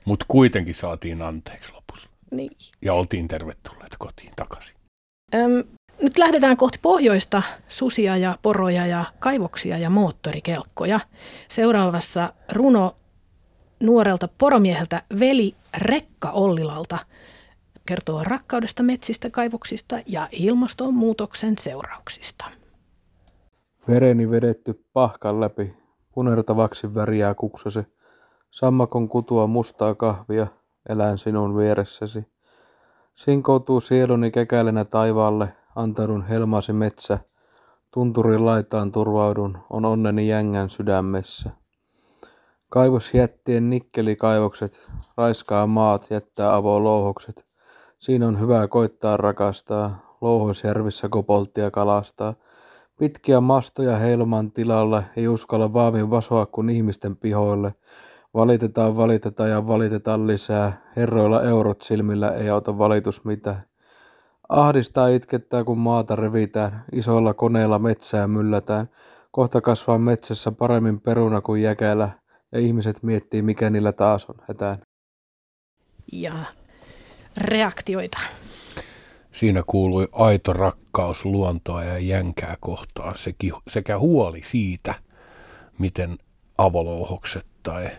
Mutta 0.09 0.25
kuitenkin 0.27 0.75
saatiin 0.75 1.21
anteeksi 1.21 1.73
lopussa. 1.73 2.09
Niin. 2.31 2.51
Ja 2.81 2.93
oltiin 2.93 3.27
tervetulleet 3.27 3.95
kotiin 3.99 4.31
takaisin. 4.35 4.75
Öm, 5.35 5.63
nyt 6.01 6.17
lähdetään 6.17 6.57
kohti 6.57 6.79
pohjoista 6.81 7.43
susia 7.67 8.17
ja 8.17 8.37
poroja 8.41 8.87
ja 8.87 9.05
kaivoksia 9.19 9.77
ja 9.77 9.89
moottorikelkkoja. 9.89 10.99
Seuraavassa 11.47 12.33
runo 12.51 12.95
nuorelta 13.83 14.29
poromieheltä 14.37 15.03
veli 15.19 15.55
Rekka 15.77 16.31
Ollilalta 16.31 16.97
kertoo 17.85 18.23
rakkaudesta 18.23 18.83
metsistä, 18.83 19.29
kaivoksista 19.29 19.99
ja 20.05 20.27
ilmastonmuutoksen 20.31 21.53
seurauksista. 21.59 22.45
Vereni 23.87 24.31
vedetty 24.31 24.85
pahkan 24.93 25.39
läpi, 25.39 25.73
punertavaksi 26.13 26.95
väriää 26.95 27.33
kuksasi. 27.35 27.79
Sammakon 28.51 29.09
kutua 29.09 29.47
mustaa 29.47 29.95
kahvia, 29.95 30.47
elän 30.89 31.17
sinun 31.17 31.57
vieressäsi. 31.57 32.27
Sinkoutuu 33.15 33.81
sieluni 33.81 34.31
kekäilenä 34.31 34.85
taivaalle, 34.85 35.53
antaudun 35.75 36.25
helmasi 36.27 36.73
metsä. 36.73 37.19
Tunturin 37.91 38.45
laitaan 38.45 38.91
turvaudun, 38.91 39.57
on 39.69 39.85
onneni 39.85 40.27
jängän 40.27 40.69
sydämessä. 40.69 41.49
Kaivosjättien 42.69 43.69
nikkelikaivokset, 43.69 44.89
raiskaa 45.17 45.67
maat, 45.67 46.07
jättää 46.11 46.55
avolouhokset. 46.55 47.45
Siinä 47.99 48.27
on 48.27 48.39
hyvä 48.39 48.67
koittaa 48.67 49.17
rakastaa, 49.17 50.17
louhosjärvissä 50.21 51.09
kopolttia 51.09 51.71
kalastaa. 51.71 52.33
Pitkiä 52.99 53.41
mastoja 53.41 53.97
heiluman 53.97 54.51
tilalle, 54.51 55.03
ei 55.15 55.27
uskalla 55.27 55.73
vaavin 55.73 56.09
vasoa 56.09 56.45
kuin 56.45 56.69
ihmisten 56.69 57.17
pihoille. 57.17 57.73
Valitetaan, 58.33 58.97
valitetaan 58.97 59.49
ja 59.49 59.67
valitetaan 59.67 60.27
lisää. 60.27 60.91
Herroilla 60.95 61.43
eurot 61.43 61.81
silmillä 61.81 62.29
ei 62.29 62.49
auta 62.49 62.77
valitus 62.77 63.25
mitään. 63.25 63.63
Ahdistaa 64.49 65.07
itkettää, 65.07 65.63
kun 65.63 65.77
maata 65.77 66.15
revitään. 66.15 66.85
Isoilla 66.91 67.33
koneilla 67.33 67.79
metsää 67.79 68.27
myllätään. 68.27 68.89
Kohta 69.31 69.61
kasvaa 69.61 69.97
metsässä 69.97 70.51
paremmin 70.51 71.01
peruna 71.01 71.41
kuin 71.41 71.61
jäkälä. 71.61 72.09
Ja 72.51 72.59
ihmiset 72.59 73.03
miettii, 73.03 73.41
mikä 73.41 73.69
niillä 73.69 73.91
taas 73.91 74.25
on 74.25 74.35
hätään. 74.47 74.77
Ja 76.11 76.33
reaktioita. 77.37 78.19
Siinä 79.31 79.63
kuului 79.67 80.07
aito 80.11 80.53
rakkaus 80.53 81.25
luontoa 81.25 81.83
ja 81.83 81.97
jänkää 81.97 82.57
kohtaan 82.59 83.15
sekä 83.67 83.99
huoli 83.99 84.41
siitä, 84.43 84.93
miten 85.79 86.17
avolouhokset 86.57 87.45
tai 87.63 87.89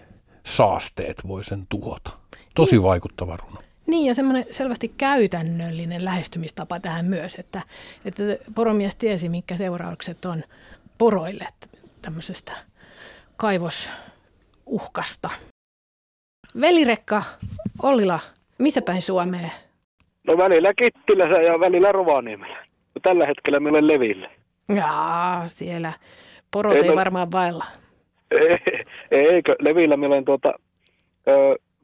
saasteet 0.56 1.28
voi 1.28 1.44
sen 1.44 1.66
tuhota. 1.68 2.10
Tosi 2.54 2.72
niin. 2.72 2.82
vaikuttava 2.82 3.36
runo. 3.36 3.60
Niin 3.86 4.06
ja 4.06 4.14
semmoinen 4.14 4.44
selvästi 4.50 4.94
käytännöllinen 4.98 6.04
lähestymistapa 6.04 6.80
tähän 6.80 7.06
myös, 7.06 7.34
että, 7.34 7.62
että 8.04 8.22
poromies 8.54 8.96
tiesi, 8.96 9.28
mitkä 9.28 9.56
seuraukset 9.56 10.24
on 10.24 10.42
poroille 10.98 11.46
tämmöisestä 12.02 12.52
kaivosuhkasta. 13.36 15.30
Velirekka 16.60 17.22
Ollila, 17.82 18.20
missä 18.58 18.82
päin 18.82 19.02
Suomeen? 19.02 19.52
No 20.26 20.38
välillä 20.38 20.74
Kittilässä 20.74 21.42
ja 21.42 21.60
välillä 21.60 21.92
Rovaniemellä. 21.92 22.66
Tällä 23.02 23.26
hetkellä 23.26 23.60
me 23.60 23.68
olen 23.68 23.86
Levillä. 23.86 24.30
Jaa, 24.76 25.48
siellä 25.48 25.92
porot 26.50 26.76
ei, 26.76 26.88
ei 26.88 26.96
varmaan 26.96 27.32
vailla. 27.32 27.64
Ei, 29.10 29.28
eikö, 29.28 29.56
Levillä 29.60 29.96
minä 29.96 30.08
olen 30.08 30.24
tuota, 30.24 30.52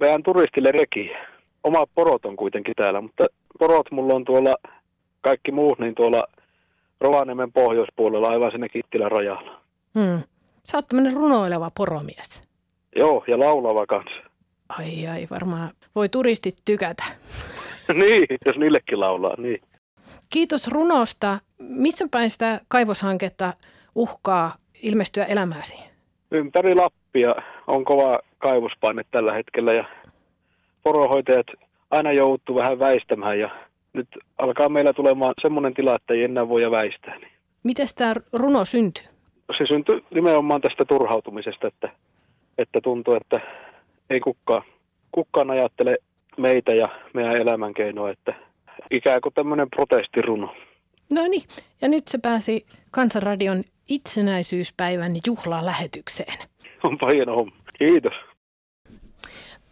vähän 0.00 0.22
turistille 0.22 0.72
rekiä. 0.72 1.26
Omat 1.64 1.90
porot 1.94 2.26
on 2.26 2.36
kuitenkin 2.36 2.74
täällä, 2.76 3.00
mutta 3.00 3.26
porot 3.58 3.90
mulla 3.90 4.14
on 4.14 4.24
tuolla, 4.24 4.56
kaikki 5.20 5.52
muut, 5.52 5.78
niin 5.78 5.94
tuolla 5.94 6.24
Rovaniemen 7.00 7.52
pohjoispuolella, 7.52 8.28
aivan 8.28 8.50
sinne 8.50 8.68
Kittilän 8.68 9.10
rajalla. 9.10 9.60
Hmm. 9.98 10.22
Sä 10.64 10.78
oot 10.78 10.88
tämmöinen 10.88 11.12
runoileva 11.12 11.70
poromies. 11.76 12.42
Joo, 12.96 13.24
ja 13.28 13.38
laulava 13.38 13.86
kanssa. 13.86 14.30
Ai 14.68 15.06
ai, 15.06 15.26
varmaan 15.30 15.70
voi 15.94 16.08
turistit 16.08 16.56
tykätä. 16.64 17.04
niin, 18.00 18.26
jos 18.46 18.56
niillekin 18.56 19.00
laulaa, 19.00 19.34
niin. 19.38 19.60
Kiitos 20.32 20.68
runosta. 20.68 21.38
Missä 21.58 22.08
päin 22.10 22.30
sitä 22.30 22.60
kaivoshanketta 22.68 23.54
uhkaa 23.94 24.54
ilmestyä 24.82 25.24
elämääsi? 25.24 25.95
Ympäri 26.30 26.74
Lappia 26.74 27.34
on 27.66 27.84
kova 27.84 28.18
kaivospaine 28.38 29.02
tällä 29.10 29.32
hetkellä 29.32 29.72
ja 29.72 29.84
porohoitajat 30.82 31.46
aina 31.90 32.12
joutuu 32.12 32.54
vähän 32.54 32.78
väistämään 32.78 33.38
ja 33.38 33.50
nyt 33.92 34.08
alkaa 34.38 34.68
meillä 34.68 34.92
tulemaan 34.92 35.34
semmoinen 35.42 35.74
tila, 35.74 35.94
että 35.94 36.14
ei 36.14 36.22
enää 36.24 36.48
voi 36.48 36.70
väistää. 36.70 37.18
Niin. 37.18 37.32
Miten 37.62 37.86
tämä 37.98 38.14
runo 38.32 38.64
syntyi? 38.64 39.04
Se 39.58 39.66
syntyi 39.68 40.04
nimenomaan 40.10 40.60
tästä 40.60 40.84
turhautumisesta, 40.84 41.68
että, 41.68 41.88
että 42.58 42.80
tuntuu, 42.80 43.14
että 43.14 43.40
ei 44.10 44.20
kukaan, 44.20 44.62
kukaan 45.12 45.50
ajattele 45.50 45.98
meitä 46.36 46.74
ja 46.74 46.88
meidän 47.14 47.36
elämänkeinoa, 47.36 48.10
että 48.10 48.34
ikään 48.90 49.20
kuin 49.20 49.34
tämmöinen 49.34 49.70
protestiruno. 49.70 50.54
No 51.10 51.22
niin, 51.28 51.42
ja 51.80 51.88
nyt 51.88 52.08
se 52.08 52.18
pääsi 52.18 52.66
Kansanradion 52.90 53.64
itsenäisyyspäivän 53.88 55.16
juhlalähetykseen. 55.26 56.38
Onpa 56.82 57.10
hieno 57.10 57.36
homma. 57.36 57.56
Kiitos. 57.78 58.12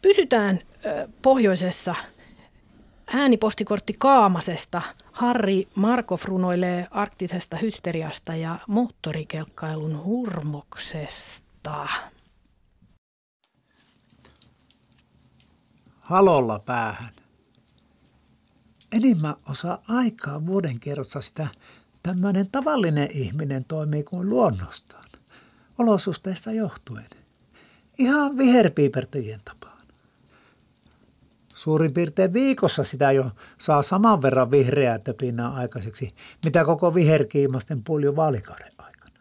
Pysytään 0.03 0.59
ö, 0.87 1.09
pohjoisessa 1.23 1.94
äänipostikortti 3.07 3.92
Kaamasesta. 3.99 4.83
Harri 5.12 5.68
Markov 5.75 6.18
runoilee 6.25 6.87
arktisesta 6.90 7.57
hysteriasta 7.57 8.35
ja 8.35 8.59
moottorikelkkailun 8.68 10.05
hurmoksesta. 10.05 11.87
Halolla 16.01 16.59
päähän. 16.59 17.23
Enimmän 18.94 19.35
osa 19.50 19.78
aikaa 19.88 20.46
vuoden 20.46 20.80
kerrossa 20.80 21.20
sitä 21.20 21.46
tämmöinen 22.02 22.50
tavallinen 22.50 23.09
ihminen 23.12 23.64
toimii 23.64 24.02
kuin 24.02 24.28
luonnostaan, 24.28 25.04
olosuhteista 25.78 26.52
johtuen. 26.52 27.07
Ihan 27.98 28.38
viherpiipertäjien 28.38 29.40
tapaan. 29.44 29.83
Suurin 31.54 31.94
piirtein 31.94 32.33
viikossa 32.33 32.85
sitä 32.85 33.12
jo 33.12 33.30
saa 33.59 33.83
saman 33.83 34.22
verran 34.22 34.50
vihreää 34.50 34.98
töpinää 34.98 35.48
aikaiseksi, 35.48 36.09
mitä 36.44 36.64
koko 36.64 36.94
viherkiimasten 36.94 37.85
pulju 37.85 38.16
vaalikauden 38.16 38.72
aikana. 38.78 39.20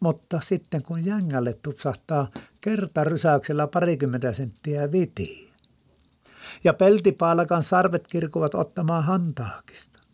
Mutta 0.00 0.40
sitten 0.42 0.82
kun 0.82 1.04
jängälle 1.04 1.58
tupsahtaa 1.62 2.28
kerta 2.60 3.04
rysäyksellä 3.04 3.66
parikymmentä 3.66 4.32
senttiä 4.32 4.92
vitiin, 4.92 5.53
ja 6.64 6.74
peltipaalakan 6.74 7.62
sarvet 7.62 8.06
kirkuvat 8.06 8.54
ottamaan 8.54 9.04
hantaakista– 9.04 9.98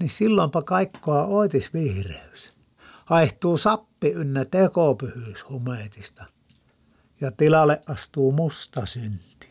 niin 0.00 0.10
silloinpa 0.10 0.62
kaikkoa 0.62 1.24
oitis 1.24 1.74
vihreys. 1.74 2.50
Haihtuu 3.04 3.58
sappi 3.58 4.08
ynnä 4.08 4.44
tekopyhyys 4.44 5.48
humeetista 5.50 6.24
ja 7.20 7.30
tilalle 7.30 7.80
astuu 7.86 8.32
musta 8.32 8.86
synti. 8.86 9.50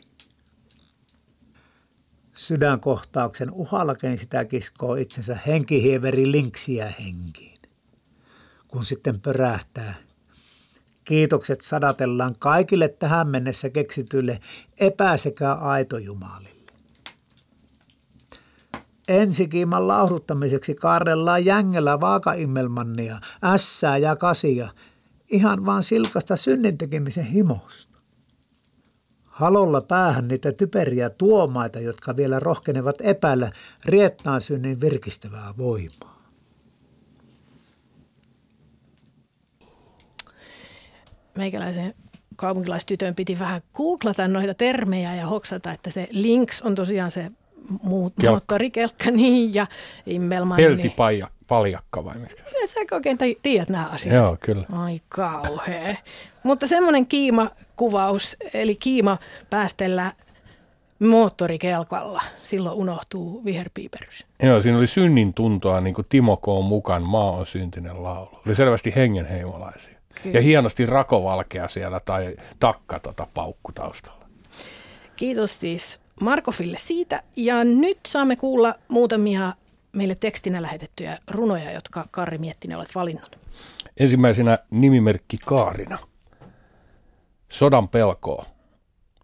Sydänkohtauksen 2.36 3.51
uhallakin 3.51 4.17
sitä 4.17 4.45
kiskoo 4.45 4.95
itsensä 4.95 5.39
henkihieveri 5.47 6.32
linksiä 6.32 6.93
henkiin. 6.99 7.60
Kun 8.67 8.86
sitten 8.86 9.21
pörähtää, 9.21 9.95
kiitokset 11.09 11.61
sadatellaan 11.61 12.35
kaikille 12.39 12.87
tähän 12.87 13.27
mennessä 13.27 13.69
keksityille 13.69 14.39
epä- 14.79 15.17
sekä 15.17 15.53
aitojumalille. 15.53 16.73
Ensikiiman 19.07 19.87
lauduttamiseksi 19.87 20.75
kaarellaan 20.75 21.45
jängellä 21.45 21.99
vaakaimmelmannia, 21.99 23.19
ässää 23.43 23.97
ja 23.97 24.15
kasia, 24.15 24.69
ihan 25.27 25.65
vaan 25.65 25.83
silkasta 25.83 26.35
synnin 26.37 26.77
tekemisen 26.77 27.25
himosta. 27.25 27.97
Halolla 29.25 29.81
päähän 29.81 30.27
niitä 30.27 30.51
typeriä 30.51 31.09
tuomaita, 31.09 31.79
jotka 31.79 32.15
vielä 32.15 32.39
rohkenevat 32.39 32.95
epäillä 33.01 33.51
riettaan 33.85 34.41
synnin 34.41 34.81
virkistävää 34.81 35.53
voimaa. 35.57 36.18
Meikäläisen 41.35 41.93
kaupunkilaistytön 42.35 43.15
piti 43.15 43.39
vähän 43.39 43.61
googlata 43.73 44.27
noita 44.27 44.53
termejä 44.53 45.15
ja 45.15 45.27
hoksata, 45.27 45.71
että 45.71 45.89
se 45.89 46.07
links 46.11 46.61
on 46.61 46.75
tosiaan 46.75 47.11
se 47.11 47.31
muut, 47.83 48.13
moottorikelkka 48.23 49.11
niin, 49.21 49.53
ja 49.53 49.67
immelman. 50.05 50.57
Peltipaija, 50.57 51.27
paljakka 51.47 52.05
vai 52.05 52.17
mitkä? 52.17 52.43
Sä 52.65 52.79
oikein 52.95 53.17
tiedät 53.41 53.69
nämä 53.69 53.85
asiat? 53.85 54.15
Joo, 54.15 54.37
kyllä. 54.39 54.65
Ai 54.71 54.99
kauhea. 55.09 55.95
Mutta 56.43 56.67
semmoinen 56.67 57.07
kiimakuvaus, 57.07 58.37
eli 58.53 58.75
kiima 58.75 59.17
päästellä 59.49 60.13
moottorikelkalla, 60.99 62.21
silloin 62.43 62.75
unohtuu 62.75 63.45
viherpiiperys. 63.45 64.25
Joo, 64.43 64.61
siinä 64.61 64.77
oli 64.77 64.87
synnin 64.87 65.33
tuntoa, 65.33 65.81
niin 65.81 65.93
kuin 65.93 66.07
Timo 66.09 66.37
K. 66.37 66.45
mukaan 66.63 67.03
maa 67.03 67.31
on 67.31 67.45
syntinen 67.45 68.03
laulu. 68.03 68.39
Oli 68.47 68.55
selvästi 68.55 68.93
hengenheimolaisia. 68.95 69.98
Kyllä. 70.23 70.38
Ja 70.38 70.41
hienosti 70.41 70.86
rakovalkea 70.86 71.67
siellä 71.67 71.99
tai 71.99 72.36
takka 72.60 72.99
tota 72.99 73.27
paukku 73.34 73.71
taustalla. 73.71 74.25
Kiitos 75.15 75.60
siis 75.60 75.99
Markofille 76.21 76.77
siitä. 76.77 77.23
Ja 77.36 77.63
nyt 77.63 77.99
saamme 78.08 78.36
kuulla 78.36 78.75
muutamia 78.88 79.53
meille 79.91 80.15
tekstinä 80.15 80.62
lähetettyjä 80.62 81.17
runoja, 81.27 81.71
jotka 81.71 82.05
Karri 82.12 82.38
Miettinen 82.38 82.77
olet 82.77 82.95
valinnut. 82.95 83.39
Ensimmäisenä 83.99 84.60
nimimerkki 84.71 85.38
Kaarina. 85.45 85.97
Sodan 87.49 87.89
pelkoa, 87.89 88.45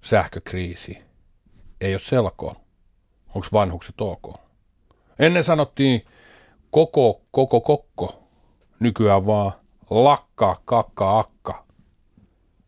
sähkökriisi. 0.02 0.98
Ei 1.82 1.94
ole 1.94 2.00
selkoa. 2.00 2.56
Onko 3.36 3.48
vanhukset 3.54 4.02
ok? 4.02 4.36
Ennen 5.20 5.44
sanottiin 5.44 6.06
koko, 6.72 7.22
koko, 7.32 7.62
kokko. 7.62 8.24
Nykyään 8.80 9.26
vaan 9.26 9.52
lakkaa, 9.90 10.62
kakka, 10.66 11.20
akka. 11.20 11.66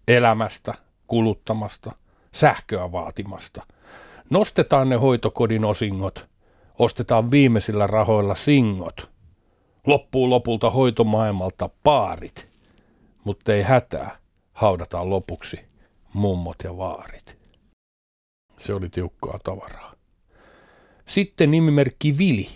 Elämästä, 0.08 0.74
kuluttamasta, 1.08 1.92
sähköä 2.32 2.92
vaatimasta– 2.92 3.64
Nostetaan 4.30 4.90
ne 4.90 4.96
hoitokodin 4.96 5.66
osingot, 5.66 6.28
ostetaan 6.80 7.32
viimeisillä 7.32 7.88
rahoilla 7.88 8.36
singot. 8.36 9.10
Loppuu 9.86 10.30
lopulta 10.30 10.70
hoitomaailmalta 10.70 11.70
paarit, 11.84 12.50
mutta 13.24 13.54
ei 13.54 13.62
hätää, 13.62 14.18
haudataan 14.54 15.10
lopuksi 15.10 15.60
mummot 16.14 16.56
ja 16.64 16.78
vaarit. 16.78 17.38
Se 18.58 18.74
oli 18.74 18.90
tiukkaa 18.90 19.40
tavaraa. 19.44 19.94
Sitten 21.06 21.52
nimimerkki 21.52 22.18
Vili 22.18 22.50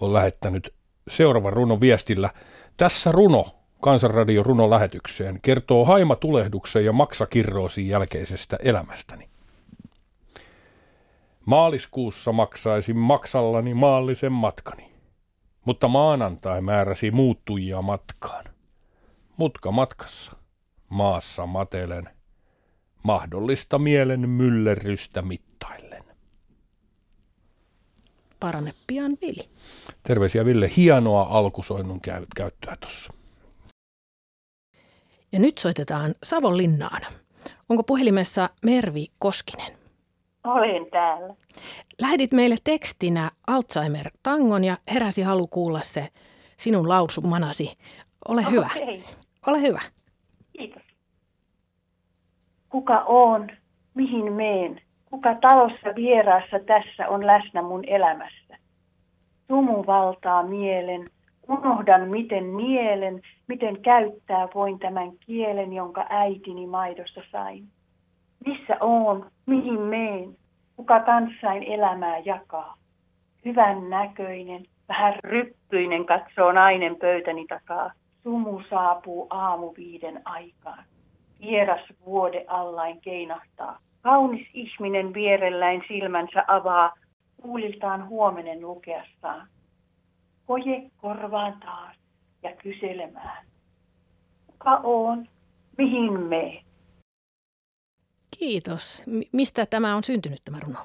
on 0.00 0.12
lähettänyt 0.12 0.74
seuraavan 1.08 1.52
runon 1.52 1.80
viestillä. 1.80 2.30
Tässä 2.76 3.12
runo 3.12 3.46
Kansanradio 3.80 4.42
runo 4.42 4.70
lähetykseen 4.70 5.40
kertoo 5.42 5.84
haimatulehduksen 5.84 6.84
ja 6.84 6.92
maksakirroosin 6.92 7.88
jälkeisestä 7.88 8.58
elämästäni. 8.62 9.28
Maaliskuussa 11.46 12.32
maksaisin 12.32 12.96
maksallani 12.96 13.74
maallisen 13.74 14.32
matkani, 14.32 14.92
mutta 15.64 15.88
maanantai 15.88 16.60
määräsi 16.60 17.10
muuttujia 17.10 17.82
matkaan. 17.82 18.44
Mutka 19.36 19.72
matkassa, 19.72 20.32
maassa 20.88 21.46
matelen, 21.46 22.04
mahdollista 23.02 23.78
mielen 23.78 24.28
myllerrystä 24.28 25.22
mittaillen. 25.22 25.53
Parane 28.40 28.74
pian, 28.86 29.16
Vili. 29.20 29.48
Terveisiä 30.02 30.44
Ville, 30.44 30.70
hienoa 30.76 31.22
alkusoinnun 31.22 32.00
käyttöä 32.36 32.76
tuossa. 32.80 33.12
Ja 35.32 35.38
nyt 35.38 35.58
soitetaan 35.58 36.14
Savonlinnaan. 36.22 37.00
Onko 37.68 37.82
puhelimessa 37.82 38.50
Mervi 38.64 39.06
Koskinen? 39.18 39.72
Olen 40.44 40.90
täällä. 40.90 41.34
Lähetit 42.00 42.32
meille 42.32 42.56
tekstinä 42.64 43.30
Alzheimer-tangon 43.46 44.64
ja 44.64 44.78
heräsi 44.94 45.22
halu 45.22 45.46
kuulla 45.46 45.80
se 45.82 46.08
sinun 46.56 46.88
lausumanasi. 46.88 47.72
Ole 48.28 48.40
okay. 48.40 48.52
hyvä. 48.52 48.68
Ole 49.46 49.60
hyvä. 49.60 49.80
Kiitos. 50.58 50.82
Kuka 52.68 53.00
on? 53.00 53.50
Mihin 53.94 54.32
meen? 54.32 54.80
Kuka 55.14 55.34
talossa 55.34 55.94
vieraassa 55.94 56.58
tässä 56.66 57.08
on 57.08 57.26
läsnä 57.26 57.62
mun 57.62 57.84
elämässä? 57.86 58.56
Sumu 59.48 59.86
valtaa 59.86 60.42
mielen, 60.42 61.04
unohdan 61.48 62.08
miten 62.08 62.44
mielen, 62.44 63.22
miten 63.48 63.82
käyttää 63.82 64.48
voin 64.54 64.78
tämän 64.78 65.12
kielen, 65.26 65.72
jonka 65.72 66.06
äitini 66.08 66.66
maidosta 66.66 67.20
sain. 67.32 67.64
Missä 68.46 68.76
on, 68.80 69.30
mihin 69.46 69.80
meen, 69.80 70.36
kuka 70.76 71.00
kanssain 71.00 71.62
elämää 71.62 72.18
jakaa. 72.18 72.74
Hyvän 73.44 73.90
näköinen, 73.90 74.64
vähän 74.88 75.14
ryppyinen 75.24 76.06
katsoo 76.06 76.52
nainen 76.52 76.96
pöytäni 76.96 77.46
takaa. 77.46 77.92
Sumu 78.22 78.62
saapuu 78.70 79.26
aamu 79.30 79.74
viiden 79.76 80.22
aikaan. 80.24 80.84
Vieras 81.40 81.86
vuode 82.06 82.44
allain 82.48 83.00
keinahtaa. 83.00 83.78
Kaunis 84.04 84.46
ihminen 84.54 85.14
vierelläin 85.14 85.82
silmänsä 85.88 86.44
avaa, 86.48 86.94
kuuliltaan 87.42 88.08
huomenen 88.08 88.60
lukeessaan. 88.60 89.48
Koje 90.46 90.90
korvaan 90.96 91.60
taas 91.60 91.96
ja 92.42 92.56
kyselemään. 92.56 93.46
Kuka 94.46 94.80
on? 94.82 95.28
Mihin 95.78 96.20
me? 96.20 96.62
Kiitos. 98.38 99.02
Mistä 99.32 99.66
tämä 99.66 99.96
on 99.96 100.02
syntynyt 100.04 100.38
tämä 100.44 100.58
runo? 100.66 100.78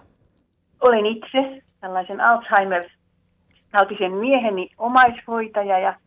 Olen 0.82 1.06
itse 1.06 1.64
tällaisen 1.80 2.20
Alzheimer-tautisen 2.22 4.12
mieheni 4.12 4.70
omaishoitaja 4.78 5.80
ja 5.80 6.00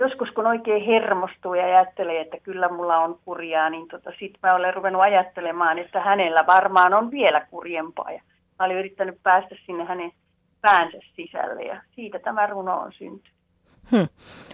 joskus 0.00 0.30
kun 0.30 0.46
oikein 0.46 0.86
hermostuu 0.86 1.54
ja 1.54 1.64
ajattelee, 1.64 2.20
että 2.20 2.36
kyllä 2.42 2.68
mulla 2.68 2.98
on 2.98 3.18
kurjaa, 3.24 3.70
niin 3.70 3.88
tota, 3.88 4.10
sitten 4.10 4.40
mä 4.42 4.54
olen 4.54 4.74
ruvennut 4.74 5.02
ajattelemaan, 5.02 5.78
että 5.78 6.00
hänellä 6.00 6.46
varmaan 6.46 6.94
on 6.94 7.10
vielä 7.10 7.46
kurjempaa. 7.50 8.12
Ja 8.12 8.22
mä 8.58 8.64
olin 8.66 8.76
yrittänyt 8.76 9.22
päästä 9.22 9.54
sinne 9.66 9.84
hänen 9.84 10.12
päänsä 10.60 10.98
sisälle 11.16 11.62
ja 11.62 11.82
siitä 11.94 12.18
tämä 12.18 12.46
runo 12.46 12.78
on 12.80 12.92
syntynyt. 12.92 13.36
Hmm. 13.90 14.08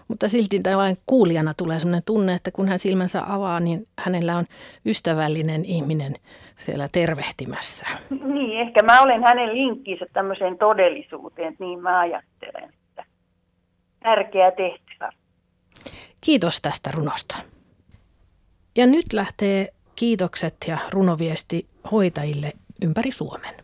Mutta 0.09 0.29
silti 0.29 0.61
tällainen 0.61 0.97
kuulijana 1.07 1.55
tulee 1.55 1.79
sellainen 1.79 2.03
tunne, 2.07 2.35
että 2.35 2.51
kun 2.51 2.69
hän 2.69 2.79
silmänsä 2.79 3.23
avaa, 3.29 3.61
niin 3.61 3.87
hänellä 3.99 4.37
on 4.37 4.45
ystävällinen 4.87 5.65
ihminen 5.65 6.13
siellä 6.57 6.89
tervehtimässä. 6.93 7.87
Niin, 8.25 8.61
ehkä 8.61 8.83
mä 8.83 9.03
olen 9.03 9.23
hänen 9.23 9.53
linkkinsä 9.53 10.07
tämmöiseen 10.13 10.59
todellisuuteen, 10.59 11.49
että 11.49 11.65
niin 11.65 11.83
mä 11.83 12.01
ajattelen. 12.01 12.73
Että 12.89 13.05
tärkeä 14.03 14.51
tehtävä. 14.51 14.92
Kiitos 16.25 16.61
tästä 16.61 16.91
runosta. 16.95 17.37
Ja 18.77 18.87
nyt 18.87 19.13
lähtee 19.13 19.69
kiitokset 19.97 20.57
ja 20.69 20.79
runoviesti 20.93 21.67
hoitajille 21.93 22.53
ympäri 22.83 23.13
Suomen. 23.13 23.55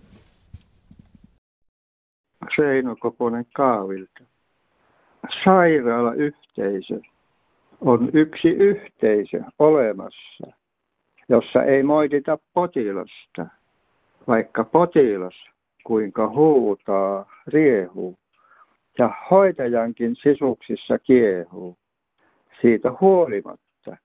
Seino 2.56 2.96
Koponen 2.96 3.46
Kaavilta 3.54 4.24
sairaalayhteisö 5.44 7.00
on 7.80 8.10
yksi 8.12 8.48
yhteisö 8.48 9.42
olemassa, 9.58 10.46
jossa 11.28 11.64
ei 11.64 11.82
moitita 11.82 12.38
potilasta, 12.54 13.46
vaikka 14.28 14.64
potilas 14.64 15.50
kuinka 15.84 16.28
huutaa, 16.28 17.30
riehuu. 17.46 18.18
ja 18.98 19.10
hoitajankin 19.30 20.16
sisuksissa 20.16 20.98
kiehuu. 20.98 21.76
Siitä 22.60 22.92
huolimatta 23.00 23.96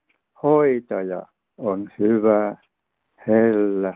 hoitaja 0.44 1.26
on 1.58 1.90
hyvä, 2.00 2.56
hellä, 3.16 3.94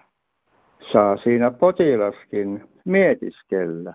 saa 0.91 1.17
siinä 1.17 1.51
potilaskin 1.51 2.67
mietiskellä. 2.85 3.93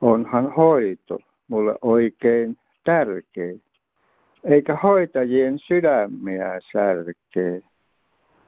Onhan 0.00 0.52
hoito 0.52 1.18
mulle 1.48 1.74
oikein 1.82 2.56
tärkeä, 2.84 3.54
eikä 4.44 4.76
hoitajien 4.76 5.58
sydämiä 5.58 6.60
särkee. 6.72 7.62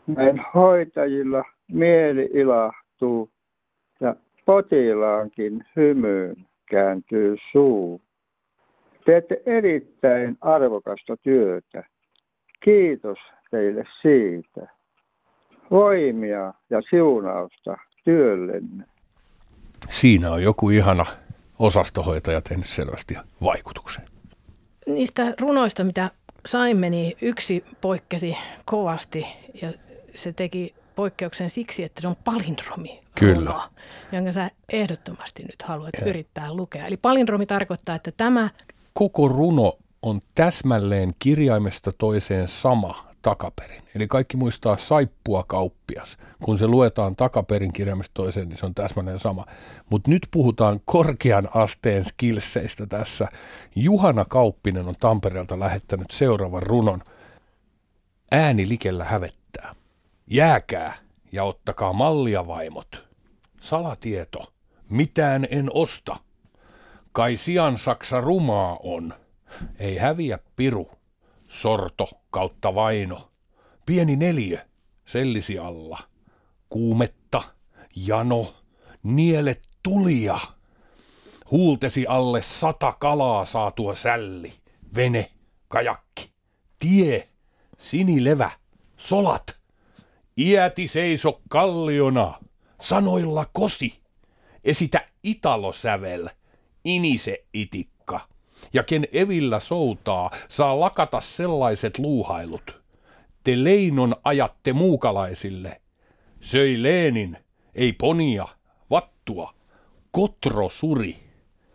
Näin 0.06 0.42
hoitajilla 0.54 1.44
mieli 1.68 2.30
ilahtuu 2.32 3.30
ja 4.00 4.16
potilaankin 4.44 5.64
hymyyn 5.76 6.36
kääntyy 6.66 7.36
suu. 7.52 8.00
Teette 9.04 9.42
erittäin 9.46 10.36
arvokasta 10.40 11.16
työtä. 11.16 11.84
Kiitos 12.60 13.18
teille 13.50 13.84
siitä. 14.02 14.66
Voimia 15.70 16.54
ja 16.70 16.82
siunausta 16.90 17.76
työllenne. 18.04 18.84
Siinä 19.90 20.30
on 20.30 20.42
joku 20.42 20.70
ihana 20.70 21.06
osastohoitaja 21.58 22.40
tehnyt 22.40 22.66
selvästi 22.68 23.16
vaikutuksen. 23.42 24.04
Niistä 24.86 25.34
runoista, 25.40 25.84
mitä 25.84 26.10
saimme, 26.46 26.90
niin 26.90 27.16
yksi 27.22 27.64
poikkesi 27.80 28.36
kovasti 28.64 29.26
ja 29.62 29.72
se 30.14 30.32
teki 30.32 30.74
poikkeuksen 30.94 31.50
siksi, 31.50 31.82
että 31.84 32.00
se 32.00 32.08
on 32.08 32.16
palindromi 32.24 33.00
Kyllä. 33.18 33.60
jonka 34.12 34.32
sä 34.32 34.50
ehdottomasti 34.72 35.42
nyt 35.42 35.62
haluat 35.62 35.90
ja. 36.00 36.06
yrittää 36.06 36.54
lukea. 36.54 36.86
Eli 36.86 36.96
palindromi 36.96 37.46
tarkoittaa, 37.46 37.94
että 37.94 38.12
tämä... 38.16 38.50
Koko 38.92 39.28
runo 39.28 39.78
on 40.02 40.20
täsmälleen 40.34 41.12
kirjaimesta 41.18 41.92
toiseen 41.92 42.48
sama 42.48 43.12
takaperin. 43.22 43.82
Eli 43.94 44.08
kaikki 44.08 44.36
muistaa 44.36 44.76
saippua 44.76 45.44
kauppias. 45.46 46.16
Kun 46.44 46.58
se 46.58 46.66
luetaan 46.66 47.16
takaperin 47.16 47.72
kirjaimesta 47.72 48.14
toiseen, 48.14 48.48
niin 48.48 48.58
se 48.58 48.66
on 48.66 48.74
täsmälleen 48.74 49.18
sama. 49.18 49.46
Mutta 49.90 50.10
nyt 50.10 50.26
puhutaan 50.30 50.80
korkean 50.84 51.48
asteen 51.54 52.04
skillseistä 52.04 52.86
tässä. 52.86 53.28
Juhana 53.76 54.24
Kauppinen 54.24 54.88
on 54.88 54.94
Tampereelta 55.00 55.60
lähettänyt 55.60 56.10
seuraavan 56.10 56.62
runon. 56.62 57.00
Ääni 58.32 58.68
likellä 58.68 59.04
hävettää. 59.04 59.74
Jääkää 60.26 60.94
ja 61.32 61.44
ottakaa 61.44 61.92
mallia 61.92 62.46
vaimot. 62.46 63.08
Salatieto. 63.60 64.52
Mitään 64.90 65.46
en 65.50 65.70
osta. 65.74 66.16
Kai 67.12 67.36
sian 67.36 67.78
saksa 67.78 68.20
rumaa 68.20 68.78
on. 68.82 69.14
Ei 69.78 69.96
häviä 69.96 70.38
piru 70.56 70.90
sorto 71.48 72.08
kautta 72.30 72.74
vaino, 72.74 73.28
pieni 73.86 74.16
neljö, 74.16 74.58
sellisi 75.04 75.58
alla, 75.58 75.98
kuumetta, 76.68 77.42
jano, 77.96 78.54
nielet 79.02 79.62
tulia, 79.82 80.38
huultesi 81.50 82.06
alle 82.06 82.42
sata 82.42 82.92
kalaa 82.92 83.44
saatua 83.44 83.94
sälli, 83.94 84.52
vene, 84.96 85.30
kajakki, 85.68 86.30
tie, 86.78 87.28
sinilevä, 87.78 88.50
solat, 88.96 89.60
iäti 90.36 90.88
seiso 90.88 91.40
kalliona, 91.48 92.38
sanoilla 92.80 93.46
kosi, 93.52 94.00
esitä 94.64 95.06
italosävel, 95.22 96.28
inise 96.84 97.44
itik 97.54 97.92
ja 98.72 98.82
ken 98.82 99.06
evillä 99.12 99.60
soutaa, 99.60 100.30
saa 100.48 100.80
lakata 100.80 101.20
sellaiset 101.20 101.98
luuhailut. 101.98 102.82
Te 103.44 103.64
leinon 103.64 104.16
ajatte 104.24 104.72
muukalaisille. 104.72 105.80
Söi 106.40 106.82
Leenin, 106.82 107.38
ei 107.74 107.92
ponia, 107.92 108.48
vattua, 108.90 109.54
kotro 110.10 110.68
suri. 110.68 111.22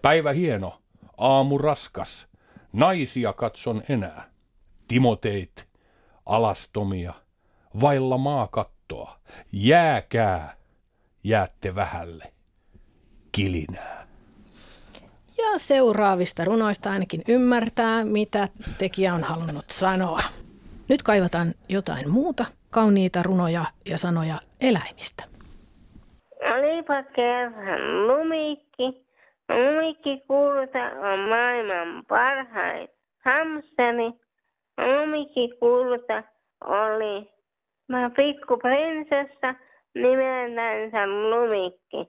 Päivä 0.02 0.34
hieno, 0.34 0.82
aamu 1.18 1.58
raskas, 1.58 2.28
naisia 2.74 3.34
katson 3.34 3.84
enää. 3.90 4.32
Timoteit, 4.88 5.68
alastomia, 6.26 7.14
vailla 7.82 8.18
maakattoa, 8.18 9.20
jääkää, 9.52 10.58
jäätte 11.24 11.76
vähälle, 11.76 12.34
kilinää. 13.32 14.07
Ja 15.38 15.58
seuraavista 15.58 16.46
runoista 16.46 16.92
ainakin 16.92 17.22
ymmärtää, 17.28 18.06
mitä 18.06 18.48
tekijä 18.78 19.14
on 19.14 19.24
halunnut 19.24 19.70
sanoa. 19.70 20.20
Nyt 20.90 21.04
kaivataan 21.04 21.54
jotain 21.70 22.10
muuta, 22.10 22.46
kauniita 22.70 23.24
runoja 23.24 23.66
ja 23.86 23.98
sanoja 23.98 24.40
eläimistä. 24.62 25.24
Olipa 26.56 27.04
kerran 27.04 28.08
lumikki. 28.08 29.08
Lumikki 29.50 30.24
kulta 30.28 30.84
on 31.14 31.20
maailman 31.30 32.06
parhain 32.08 32.88
hamsteri. 33.26 34.12
Lumikki 34.78 35.50
kulta 35.60 36.24
oli 36.66 37.38
mä 37.88 38.10
pikku 38.10 38.58
prinsessa 38.58 39.56
nimeltänsä 39.96 41.08
Lumikki. 41.08 42.08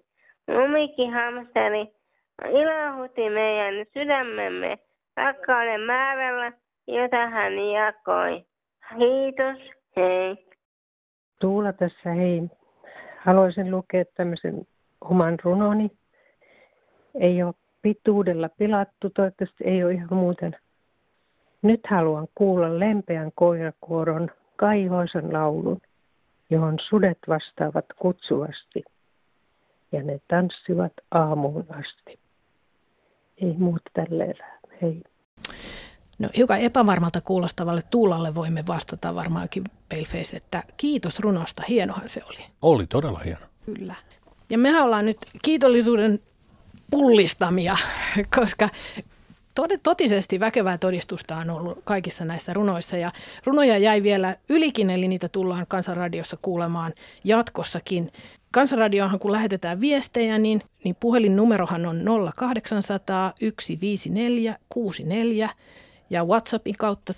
Lumikki 0.49 1.07
hamsteri 1.07 1.98
ilahutti 2.47 3.31
meidän 3.31 3.87
sydämemme 3.95 4.79
rakkauden 5.17 5.81
määrällä, 5.81 6.53
jota 6.87 7.27
hän 7.27 7.59
jakoi. 7.59 8.47
Kiitos, 8.99 9.73
hei. 9.97 10.47
Tuula 11.41 11.73
tässä, 11.73 12.11
hei. 12.11 12.43
Haluaisin 13.19 13.71
lukea 13.71 14.05
tämmöisen 14.05 14.67
oman 15.01 15.39
runoni. 15.45 15.91
Ei 17.21 17.43
ole 17.43 17.55
pituudella 17.83 18.49
pilattu, 18.49 19.11
toivottavasti 19.11 19.65
ei 19.65 19.85
ole 19.85 19.93
ihan 19.93 20.15
muuten. 20.15 20.57
Nyt 21.63 21.87
haluan 21.87 22.29
kuulla 22.35 22.79
lempeän 22.79 23.33
koirakuoron 23.35 24.31
kaihoisen 24.57 25.33
laulun, 25.33 25.81
johon 26.51 26.79
sudet 26.79 27.19
vastaavat 27.29 27.87
kutsuvasti, 27.99 28.85
ja 29.93 30.03
ne 30.03 30.21
tanssivat 30.29 30.93
aamuun 31.11 31.67
asti 31.71 32.19
ei 33.43 33.55
muuta 33.59 33.91
tälle 33.93 34.25
elää. 34.25 34.59
Hei. 34.83 35.03
No 36.19 36.29
hiukan 36.37 36.61
epävarmalta 36.61 37.21
kuulostavalle 37.21 37.81
Tuulalle 37.91 38.35
voimme 38.35 38.65
vastata 38.67 39.15
varmaankin 39.15 39.65
Paleface, 39.89 40.37
että 40.37 40.63
kiitos 40.77 41.21
runosta, 41.21 41.63
hienohan 41.69 42.09
se 42.09 42.21
oli. 42.27 42.39
Oli 42.63 42.87
todella 42.87 43.19
hieno. 43.19 43.47
Kyllä. 43.65 43.95
Ja 44.51 44.59
mehän 44.59 44.85
ollaan 44.85 45.07
nyt 45.07 45.19
kiitollisuuden 45.45 46.19
pullistamia, 46.91 47.77
koska 48.37 48.69
totisesti 49.83 50.41
väkevää 50.41 50.79
todistusta 50.79 51.37
on 51.37 51.51
ollut 51.51 51.79
kaikissa 51.85 52.25
näissä 52.25 52.53
runoissa 52.53 52.97
ja 52.97 53.13
runoja 53.45 53.79
jäi 53.79 54.03
vielä 54.03 54.37
ylikin, 54.49 54.91
eli 54.91 55.09
niitä 55.09 55.29
tullaan 55.29 55.67
Kansanradiossa 55.69 56.37
kuulemaan 56.43 56.93
jatkossakin. 57.25 58.13
Kansanradiohan 58.51 59.19
kun 59.19 59.33
lähetetään 59.33 59.81
viestejä, 59.81 60.39
niin, 60.39 60.61
niin 60.85 60.97
puhelinnumerohan 61.01 61.87
on 61.87 62.03
0800 62.37 63.33
154 63.41 64.59
64 64.69 65.51
ja 66.11 66.25
WhatsAppin 66.25 66.75
kautta 66.79 67.13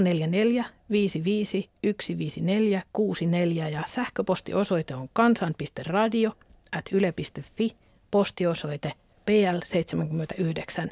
044 0.00 0.64
55 0.90 1.70
154 1.82 2.82
64 2.92 3.68
ja 3.68 3.82
sähköpostiosoite 3.86 4.94
on 4.94 5.08
kansan.radio 5.12 6.32
at 6.72 6.84
yle.fi, 6.92 7.76
postiosoite 8.10 8.92
PL 9.24 9.58
79 9.64 10.90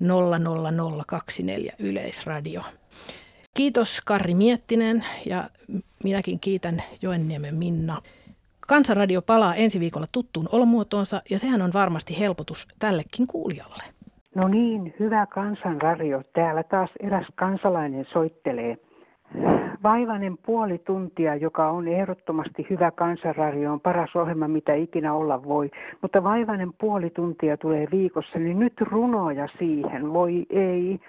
00024 0.00 1.72
Yleisradio. 1.78 2.62
Kiitos 3.54 4.00
Karri 4.04 4.34
Miettinen 4.34 5.04
ja 5.26 5.50
minäkin 6.04 6.40
kiitän 6.40 6.82
Joenniemen 7.02 7.54
Minna. 7.54 8.02
Kansanradio 8.68 9.22
palaa 9.22 9.54
ensi 9.54 9.80
viikolla 9.80 10.06
tuttuun 10.12 10.48
olomuotoonsa 10.52 11.22
ja 11.30 11.38
sehän 11.38 11.62
on 11.62 11.72
varmasti 11.74 12.18
helpotus 12.18 12.68
tällekin 12.78 13.26
kuulijalle. 13.26 13.82
No 14.34 14.48
niin, 14.48 14.94
hyvä 15.00 15.26
kansanradio. 15.26 16.22
Täällä 16.32 16.62
taas 16.62 16.90
eräs 17.00 17.26
kansalainen 17.34 18.04
soittelee. 18.04 18.78
Vaivainen 19.82 20.38
puoli 20.38 20.78
tuntia, 20.78 21.34
joka 21.34 21.70
on 21.70 21.88
ehdottomasti 21.88 22.66
hyvä 22.70 22.90
kansanradio, 22.90 23.72
on 23.72 23.80
paras 23.80 24.16
ohjelma, 24.16 24.48
mitä 24.48 24.74
ikinä 24.74 25.14
olla 25.14 25.44
voi. 25.44 25.70
Mutta 26.02 26.22
vaivainen 26.22 26.72
puoli 26.72 27.10
tuntia 27.10 27.56
tulee 27.56 27.88
viikossa, 27.90 28.38
niin 28.38 28.58
nyt 28.58 28.80
runoja 28.80 29.48
siihen. 29.58 30.12
Voi 30.12 30.46
ei. 30.50 31.00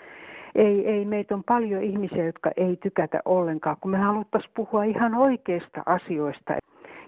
Ei, 0.55 0.87
ei, 0.87 1.05
meitä 1.05 1.35
on 1.35 1.43
paljon 1.43 1.83
ihmisiä, 1.83 2.25
jotka 2.25 2.51
ei 2.57 2.75
tykätä 2.75 3.21
ollenkaan, 3.25 3.77
kun 3.81 3.91
me 3.91 3.97
haluttaisiin 3.97 4.53
puhua 4.55 4.83
ihan 4.83 5.15
oikeista 5.15 5.83
asioista. 5.85 6.53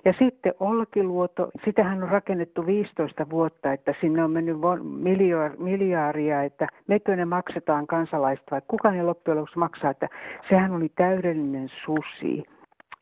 Ja 0.08 0.14
sitten 0.14 0.54
Olkiluoto, 0.60 1.50
sitähän 1.66 2.04
on 2.04 2.10
rakennettu 2.10 2.66
15 2.66 3.30
vuotta, 3.30 3.74
että 3.74 3.94
sinne 4.02 4.24
on 4.24 4.32
mennyt 4.32 4.58
miljaaria, 5.58 6.44
että 6.44 6.68
mekö 6.88 7.16
ne 7.16 7.26
maksetaan 7.26 7.88
kansalaiset 7.88 8.46
vai 8.52 8.62
kuka 8.68 8.92
ne 8.92 9.04
loppujen 9.04 9.38
lopuksi 9.38 9.60
maksaa, 9.60 9.92
että 9.92 10.08
sehän 10.50 10.72
oli 10.72 10.90
täydellinen 10.90 11.70
susi. 11.70 12.44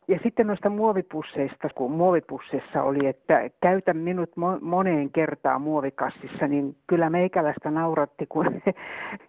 Ja 0.08 0.20
sitten 0.24 0.48
noista 0.48 0.70
muovipusseista, 0.70 1.70
kun 1.76 1.92
muovipusseissa 1.92 2.84
oli, 2.84 3.08
että 3.08 3.50
käytä 3.62 3.94
minut 3.94 4.32
moneen 4.62 5.12
kertaan 5.12 5.62
muovikassissa, 5.62 6.48
niin 6.48 6.78
kyllä 6.88 7.10
meikäläistä 7.10 7.72
nauratti, 7.72 8.26
kun 8.26 8.46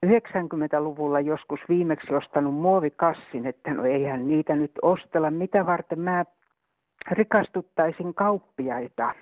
90-luvulla 0.07 1.21
joskus 1.21 1.61
viimeksi 1.69 2.15
ostanut 2.15 2.55
muovikassin, 2.55 3.47
että 3.47 3.75
no 3.75 3.85
eihän 3.85 4.29
niitä 4.29 4.57
nyt 4.57 4.73
ostella, 4.83 5.31
mitä 5.31 5.67
varten 5.67 6.01
mä 6.01 6.25
rikastuttaisin 7.11 8.15
kauppiaita. 8.15 9.15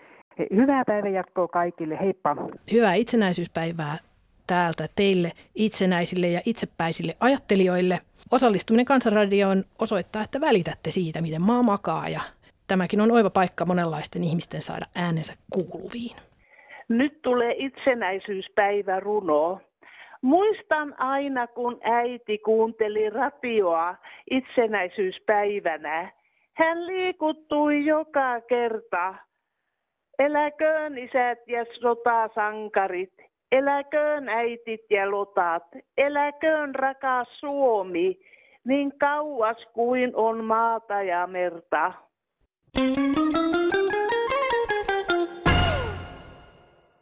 Hyvää 0.54 0.84
päivänjatkoa 0.84 1.48
kaikille, 1.48 1.98
heippa! 2.00 2.36
Hyvää 2.72 2.94
itsenäisyyspäivää 2.94 3.98
täältä 4.46 4.88
teille 4.96 5.32
itsenäisille 5.54 6.28
ja 6.28 6.40
itsepäisille 6.46 7.16
ajattelijoille. 7.20 8.00
Osallistuminen 8.30 8.86
Kansanradioon 8.86 9.64
osoittaa, 9.78 10.22
että 10.22 10.40
välitätte 10.40 10.90
siitä, 10.90 11.20
miten 11.20 11.42
maa 11.42 11.62
makaa 11.62 12.08
ja 12.08 12.20
tämäkin 12.66 13.00
on 13.00 13.10
oiva 13.10 13.30
paikka 13.30 13.64
monenlaisten 13.64 14.24
ihmisten 14.24 14.62
saada 14.62 14.86
äänensä 14.94 15.34
kuuluviin. 15.52 16.16
Nyt 16.88 17.22
tulee 17.22 17.54
itsenäisyyspäivä 17.58 19.00
runo. 19.00 19.60
Muistan 20.22 20.94
aina, 20.98 21.46
kun 21.46 21.78
äiti 21.82 22.38
kuunteli 22.38 23.10
ratioa 23.10 23.96
itsenäisyyspäivänä. 24.30 26.12
Hän 26.56 26.86
liikuttui 26.86 27.86
joka 27.86 28.40
kerta. 28.40 29.14
Eläköön 30.18 30.98
isät 30.98 31.38
ja 31.46 31.64
sotasankarit, 31.80 33.14
eläköön 33.52 34.28
äitit 34.28 34.80
ja 34.90 35.10
lotat, 35.10 35.62
eläköön 35.96 36.74
rakas 36.74 37.28
Suomi, 37.40 38.20
niin 38.64 38.98
kauas 38.98 39.68
kuin 39.72 40.16
on 40.16 40.44
maata 40.44 41.02
ja 41.02 41.26
merta. 41.26 41.92
Thank 42.76 43.36
you. 43.36 43.43